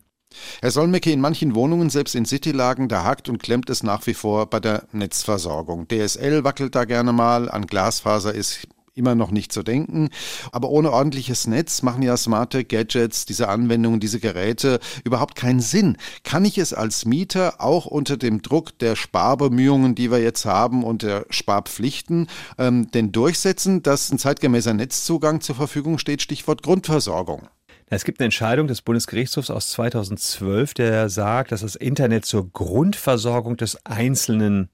Herr 0.62 0.72
Solmecke, 0.72 1.12
in 1.12 1.22
manchen 1.22 1.56
Wohnungen, 1.56 1.90
selbst 1.90 2.14
in 2.14 2.26
Citylagen, 2.26 2.90
da 2.90 3.04
hakt 3.04 3.30
und 3.30 3.42
klemmt 3.42 3.70
es 3.70 3.84
nach 3.84 4.06
wie 4.06 4.14
vor 4.14 4.50
bei 4.50 4.60
der 4.60 4.84
Netzversorgung. 4.92 5.88
DSL 5.88 6.44
wackelt 6.44 6.76
da 6.76 6.84
gerne 6.84 7.14
mal, 7.14 7.50
an 7.50 7.68
Glasfaser 7.68 8.34
ist 8.34 8.68
immer 8.96 9.14
noch 9.14 9.32
nicht 9.32 9.52
zu 9.52 9.62
denken. 9.62 10.10
Aber 10.52 10.70
ohne 10.70 10.92
ordentliches 10.92 11.48
Netz 11.48 11.82
machen 11.82 12.02
ja 12.02 12.18
smarte 12.18 12.64
Gadgets, 12.64 13.26
diese 13.26 13.50
Anwendungen, 13.50 14.00
diese 14.00 14.20
Geräte 14.20 14.80
überhaupt 15.04 15.36
keinen 15.36 15.60
Sinn. 15.60 15.98
Kann 16.24 16.46
ich 16.46 16.58
es 16.58 16.74
als 16.74 17.06
Mieter 17.06 17.62
auch 17.62 17.86
unter 17.86 18.18
dem 18.18 18.42
Druck 18.42 18.78
der 18.80 18.96
Sparbemühungen, 18.96 19.96
die 19.96 20.12
wir 20.12 20.20
jetzt 20.20 20.46
haben 20.46 20.84
und 20.84 21.04
der 21.04 21.26
Sparpflichten, 21.30 22.28
ähm, 22.58 22.90
denn 22.92 23.12
durchsetzen, 23.12 23.84
dass 23.84 24.12
ein 24.12 24.18
zeitgemäßer 24.18 24.74
Netzzugang 24.74 25.42
zur 25.42 25.56
Verfügung 25.56 25.98
steht? 25.98 26.22
Stichwort 26.22 26.64
Grundversorgung. 26.64 27.50
Es 27.88 28.04
gibt 28.04 28.20
eine 28.20 28.26
Entscheidung 28.26 28.68
des 28.68 28.82
Bundesgerichtshofs 28.82 29.52
aus 29.52 29.70
2012, 29.72 30.74
der 30.74 31.10
sagt, 31.10 31.52
dass 31.52 31.62
das 31.62 31.76
Internet 31.76 32.26
zur 32.26 32.50
Grundversorgung 32.50 33.58
des 33.58 33.86
Einzelnen 33.86 34.70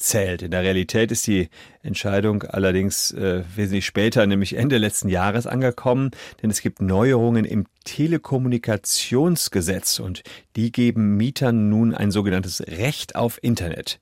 zählt. 0.00 0.42
In 0.42 0.50
der 0.50 0.62
Realität 0.62 1.12
ist 1.12 1.26
die 1.26 1.48
Entscheidung 1.82 2.42
allerdings 2.42 3.12
äh, 3.12 3.42
wesentlich 3.54 3.86
später, 3.86 4.26
nämlich 4.26 4.56
Ende 4.56 4.76
letzten 4.78 5.08
Jahres 5.08 5.46
angekommen, 5.46 6.10
denn 6.42 6.50
es 6.50 6.62
gibt 6.62 6.82
Neuerungen 6.82 7.44
im 7.44 7.66
Telekommunikationsgesetz 7.84 10.00
und 10.00 10.22
die 10.56 10.72
geben 10.72 11.16
Mietern 11.16 11.68
nun 11.68 11.94
ein 11.94 12.10
sogenanntes 12.10 12.62
Recht 12.66 13.14
auf 13.16 13.38
Internet. 13.42 14.00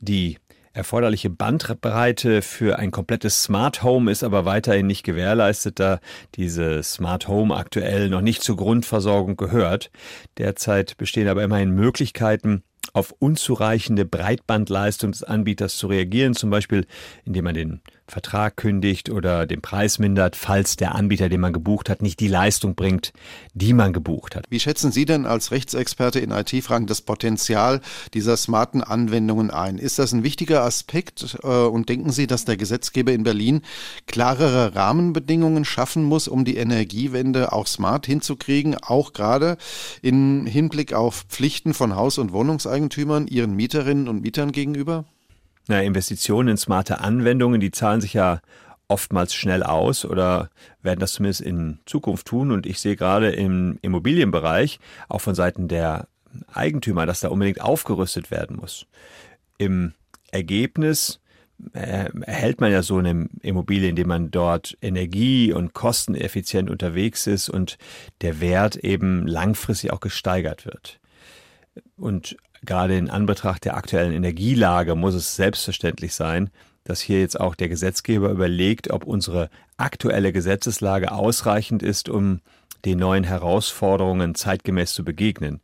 Die 0.00 0.38
erforderliche 0.72 1.28
Bandbreite 1.28 2.40
für 2.40 2.78
ein 2.78 2.92
komplettes 2.92 3.42
Smart 3.42 3.82
Home 3.82 4.12
ist 4.12 4.22
aber 4.22 4.44
weiterhin 4.44 4.86
nicht 4.86 5.02
gewährleistet, 5.02 5.80
da 5.80 5.98
diese 6.36 6.84
Smart 6.84 7.26
Home 7.26 7.56
aktuell 7.56 8.08
noch 8.08 8.20
nicht 8.20 8.42
zur 8.42 8.56
Grundversorgung 8.56 9.36
gehört. 9.36 9.90
Derzeit 10.38 10.96
bestehen 10.96 11.26
aber 11.26 11.42
immerhin 11.42 11.70
Möglichkeiten, 11.70 12.62
auf 12.92 13.14
unzureichende 13.18 14.04
Breitbandleistung 14.04 15.12
des 15.12 15.22
Anbieters 15.22 15.76
zu 15.76 15.88
reagieren, 15.88 16.34
zum 16.34 16.50
Beispiel 16.50 16.86
indem 17.24 17.44
man 17.44 17.54
den 17.54 17.80
Vertrag 18.08 18.56
kündigt 18.56 19.10
oder 19.10 19.46
den 19.46 19.60
Preis 19.60 19.98
mindert, 19.98 20.34
falls 20.34 20.76
der 20.76 20.94
Anbieter, 20.94 21.28
den 21.28 21.40
man 21.40 21.52
gebucht 21.52 21.90
hat, 21.90 22.00
nicht 22.00 22.20
die 22.20 22.28
Leistung 22.28 22.74
bringt, 22.74 23.12
die 23.52 23.74
man 23.74 23.92
gebucht 23.92 24.34
hat. 24.34 24.46
Wie 24.48 24.60
schätzen 24.60 24.92
Sie 24.92 25.04
denn 25.04 25.26
als 25.26 25.50
Rechtsexperte 25.50 26.18
in 26.18 26.30
IT-Fragen 26.30 26.86
das 26.86 27.02
Potenzial 27.02 27.80
dieser 28.14 28.36
smarten 28.36 28.82
Anwendungen 28.82 29.50
ein? 29.50 29.76
Ist 29.78 29.98
das 29.98 30.12
ein 30.12 30.22
wichtiger 30.22 30.62
Aspekt 30.62 31.38
äh, 31.42 31.46
und 31.46 31.88
denken 31.88 32.10
Sie, 32.10 32.26
dass 32.26 32.46
der 32.46 32.56
Gesetzgeber 32.56 33.12
in 33.12 33.24
Berlin 33.24 33.60
klarere 34.06 34.74
Rahmenbedingungen 34.74 35.66
schaffen 35.66 36.02
muss, 36.02 36.28
um 36.28 36.44
die 36.44 36.56
Energiewende 36.56 37.52
auch 37.52 37.66
smart 37.66 38.06
hinzukriegen, 38.06 38.76
auch 38.76 39.12
gerade 39.12 39.58
im 40.00 40.46
Hinblick 40.46 40.94
auf 40.94 41.26
Pflichten 41.28 41.74
von 41.74 41.94
Haus- 41.94 42.18
und 42.18 42.32
Wohnungseigentümern, 42.32 43.26
ihren 43.26 43.54
Mieterinnen 43.54 44.08
und 44.08 44.22
Mietern 44.22 44.52
gegenüber? 44.52 45.04
Na, 45.68 45.82
Investitionen 45.82 46.48
in 46.48 46.56
smarte 46.56 47.00
Anwendungen, 47.00 47.60
die 47.60 47.70
zahlen 47.70 48.00
sich 48.00 48.14
ja 48.14 48.40
oftmals 48.88 49.34
schnell 49.34 49.62
aus 49.62 50.06
oder 50.06 50.48
werden 50.82 50.98
das 50.98 51.12
zumindest 51.12 51.42
in 51.42 51.78
Zukunft 51.84 52.26
tun. 52.26 52.50
Und 52.50 52.64
ich 52.64 52.80
sehe 52.80 52.96
gerade 52.96 53.30
im 53.30 53.78
Immobilienbereich 53.82 54.80
auch 55.08 55.20
von 55.20 55.34
Seiten 55.34 55.68
der 55.68 56.08
Eigentümer, 56.52 57.04
dass 57.04 57.20
da 57.20 57.28
unbedingt 57.28 57.60
aufgerüstet 57.60 58.30
werden 58.30 58.56
muss. 58.56 58.86
Im 59.58 59.92
Ergebnis 60.30 61.20
äh, 61.74 62.10
erhält 62.22 62.60
man 62.60 62.72
ja 62.72 62.82
so 62.82 62.96
eine 62.96 63.28
Immobilie, 63.42 63.90
indem 63.90 64.08
man 64.08 64.30
dort 64.30 64.78
energie- 64.80 65.52
und 65.52 65.74
kosteneffizient 65.74 66.70
unterwegs 66.70 67.26
ist 67.26 67.50
und 67.50 67.76
der 68.22 68.40
Wert 68.40 68.76
eben 68.76 69.26
langfristig 69.26 69.92
auch 69.92 70.00
gesteigert 70.00 70.64
wird. 70.64 70.98
Und 71.96 72.36
gerade 72.64 72.96
in 72.96 73.10
Anbetracht 73.10 73.64
der 73.64 73.76
aktuellen 73.76 74.12
Energielage 74.12 74.94
muss 74.94 75.14
es 75.14 75.36
selbstverständlich 75.36 76.14
sein, 76.14 76.50
dass 76.84 77.00
hier 77.00 77.20
jetzt 77.20 77.38
auch 77.38 77.54
der 77.54 77.68
Gesetzgeber 77.68 78.30
überlegt, 78.30 78.90
ob 78.90 79.04
unsere 79.04 79.50
aktuelle 79.76 80.32
Gesetzeslage 80.32 81.12
ausreichend 81.12 81.82
ist, 81.82 82.08
um 82.08 82.40
den 82.84 82.98
neuen 82.98 83.24
Herausforderungen 83.24 84.34
zeitgemäß 84.34 84.94
zu 84.94 85.04
begegnen. 85.04 85.60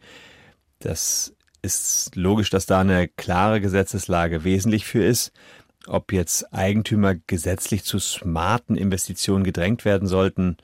Das 0.81 1.35
ist 1.63 2.15
logisch, 2.15 2.51
dass 2.51 2.67
da 2.67 2.81
eine 2.81 3.09
klare 3.09 3.61
Gesetzeslage 3.61 4.45
wesentlich 4.45 4.85
für 4.85 5.03
ist. 5.03 5.33
Ob 5.87 6.13
jetzt 6.13 6.53
Eigentümer 6.53 7.15
gesetzlich 7.27 7.85
zu 7.85 7.99
smarten 7.99 8.77
Investitionen 8.77 9.45
gedrängt 9.45 9.85
werden 9.85 10.07
sollten, 10.07 10.59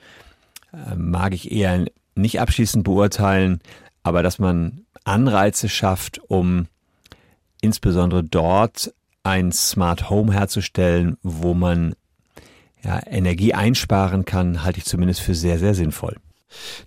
äh, 0.73 0.95
mag 0.95 1.35
ich 1.35 1.51
eher 1.51 1.87
nicht 2.14 2.40
abschließend 2.40 2.85
beurteilen, 2.85 3.61
aber 4.03 4.23
dass 4.23 4.38
man 4.38 4.85
Anreize 5.05 5.69
schafft, 5.69 6.21
um 6.29 6.67
insbesondere 7.61 8.25
dort 8.25 8.93
ein 9.23 9.53
Smart 9.53 10.09
Home 10.11 10.33
herzustellen, 10.33 11.17
wo 11.23 11.55
man 11.55 11.95
ja, 12.83 13.01
Energie 13.07 13.55
einsparen 13.55 14.25
kann, 14.25 14.63
halte 14.65 14.79
ich 14.79 14.85
zumindest 14.85 15.21
für 15.21 15.35
sehr, 15.35 15.59
sehr 15.59 15.75
sinnvoll. 15.75 16.17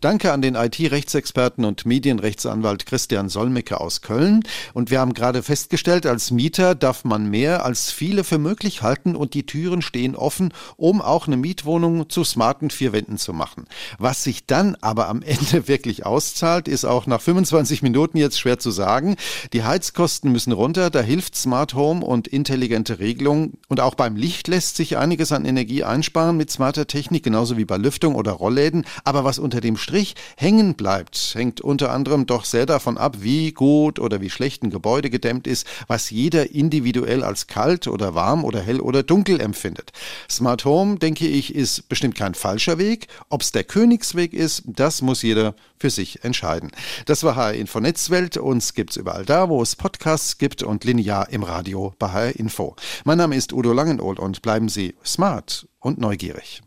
Danke 0.01 0.31
an 0.31 0.41
den 0.41 0.55
IT-Rechtsexperten 0.55 1.65
und 1.65 1.85
Medienrechtsanwalt 1.85 2.85
Christian 2.85 3.29
Solmecke 3.29 3.79
aus 3.79 4.01
Köln. 4.01 4.43
Und 4.73 4.91
wir 4.91 4.99
haben 4.99 5.13
gerade 5.13 5.43
festgestellt, 5.43 6.05
als 6.05 6.31
Mieter 6.31 6.75
darf 6.75 7.03
man 7.03 7.29
mehr 7.29 7.65
als 7.65 7.91
viele 7.91 8.23
für 8.23 8.37
möglich 8.37 8.81
halten 8.81 9.15
und 9.15 9.33
die 9.33 9.45
Türen 9.45 9.81
stehen 9.81 10.15
offen, 10.15 10.53
um 10.77 11.01
auch 11.01 11.27
eine 11.27 11.37
Mietwohnung 11.37 12.09
zu 12.09 12.23
smarten 12.23 12.69
vier 12.69 12.93
Wänden 12.93 13.17
zu 13.17 13.33
machen. 13.33 13.65
Was 13.97 14.23
sich 14.23 14.45
dann 14.45 14.75
aber 14.81 15.07
am 15.07 15.21
Ende 15.23 15.67
wirklich 15.67 16.05
auszahlt, 16.05 16.67
ist 16.67 16.85
auch 16.85 17.07
nach 17.07 17.21
25 17.21 17.81
Minuten 17.81 18.17
jetzt 18.17 18.39
schwer 18.39 18.59
zu 18.59 18.71
sagen. 18.71 19.15
Die 19.53 19.63
Heizkosten 19.63 20.31
müssen 20.31 20.51
runter, 20.51 20.89
da 20.89 21.01
hilft 21.01 21.35
Smart 21.35 21.73
Home 21.73 22.05
und 22.05 22.27
intelligente 22.27 22.99
Regelung. 22.99 23.53
Und 23.67 23.79
auch 23.79 23.95
beim 23.95 24.15
Licht 24.15 24.47
lässt 24.47 24.75
sich 24.75 24.97
einiges 24.97 25.31
an 25.31 25.45
Energie 25.45 25.83
einsparen 25.83 26.37
mit 26.37 26.51
smarter 26.51 26.87
Technik, 26.87 27.23
genauso 27.23 27.57
wie 27.57 27.65
bei 27.65 27.77
Lüftung 27.77 28.15
oder 28.15 28.31
Rollläden. 28.31 28.85
Aber 29.03 29.23
was 29.23 29.39
unter 29.53 29.61
dem 29.61 29.77
Strich 29.77 30.15
hängen 30.35 30.73
bleibt, 30.73 31.35
hängt 31.35 31.61
unter 31.61 31.91
anderem 31.91 32.25
doch 32.25 32.43
sehr 32.43 32.65
davon 32.65 32.97
ab, 32.97 33.17
wie 33.19 33.51
gut 33.51 33.99
oder 33.99 34.19
wie 34.19 34.31
schlecht 34.31 34.63
ein 34.63 34.71
Gebäude 34.71 35.11
gedämmt 35.11 35.45
ist, 35.45 35.67
was 35.85 36.09
jeder 36.09 36.49
individuell 36.49 37.23
als 37.23 37.45
kalt 37.45 37.87
oder 37.87 38.15
warm 38.15 38.45
oder 38.45 38.61
hell 38.61 38.81
oder 38.81 39.03
dunkel 39.03 39.39
empfindet. 39.39 39.91
Smart 40.27 40.65
Home, 40.65 40.97
denke 40.97 41.27
ich, 41.27 41.53
ist 41.53 41.87
bestimmt 41.87 42.15
kein 42.15 42.33
falscher 42.33 42.79
Weg. 42.79 43.05
Ob 43.29 43.43
es 43.43 43.51
der 43.51 43.63
Königsweg 43.63 44.33
ist, 44.33 44.63
das 44.65 45.03
muss 45.03 45.21
jeder 45.21 45.53
für 45.77 45.91
sich 45.91 46.23
entscheiden. 46.23 46.71
Das 47.05 47.23
war 47.23 47.35
HR 47.35 47.53
Info 47.53 47.79
Netzwelt. 47.79 48.37
Uns 48.37 48.73
gibt's 48.73 48.97
überall 48.97 49.23
da, 49.23 49.49
wo 49.49 49.61
es 49.61 49.75
Podcasts 49.75 50.39
gibt 50.39 50.63
und 50.63 50.83
linear 50.83 51.29
im 51.29 51.43
Radio 51.43 51.93
bei 51.99 52.09
HR 52.09 52.39
Info. 52.39 52.75
Mein 53.03 53.19
Name 53.19 53.35
ist 53.35 53.53
Udo 53.53 53.71
Langenohl 53.71 54.17
und 54.17 54.41
bleiben 54.41 54.67
Sie 54.67 54.95
smart 55.05 55.67
und 55.79 55.99
neugierig. 55.99 56.63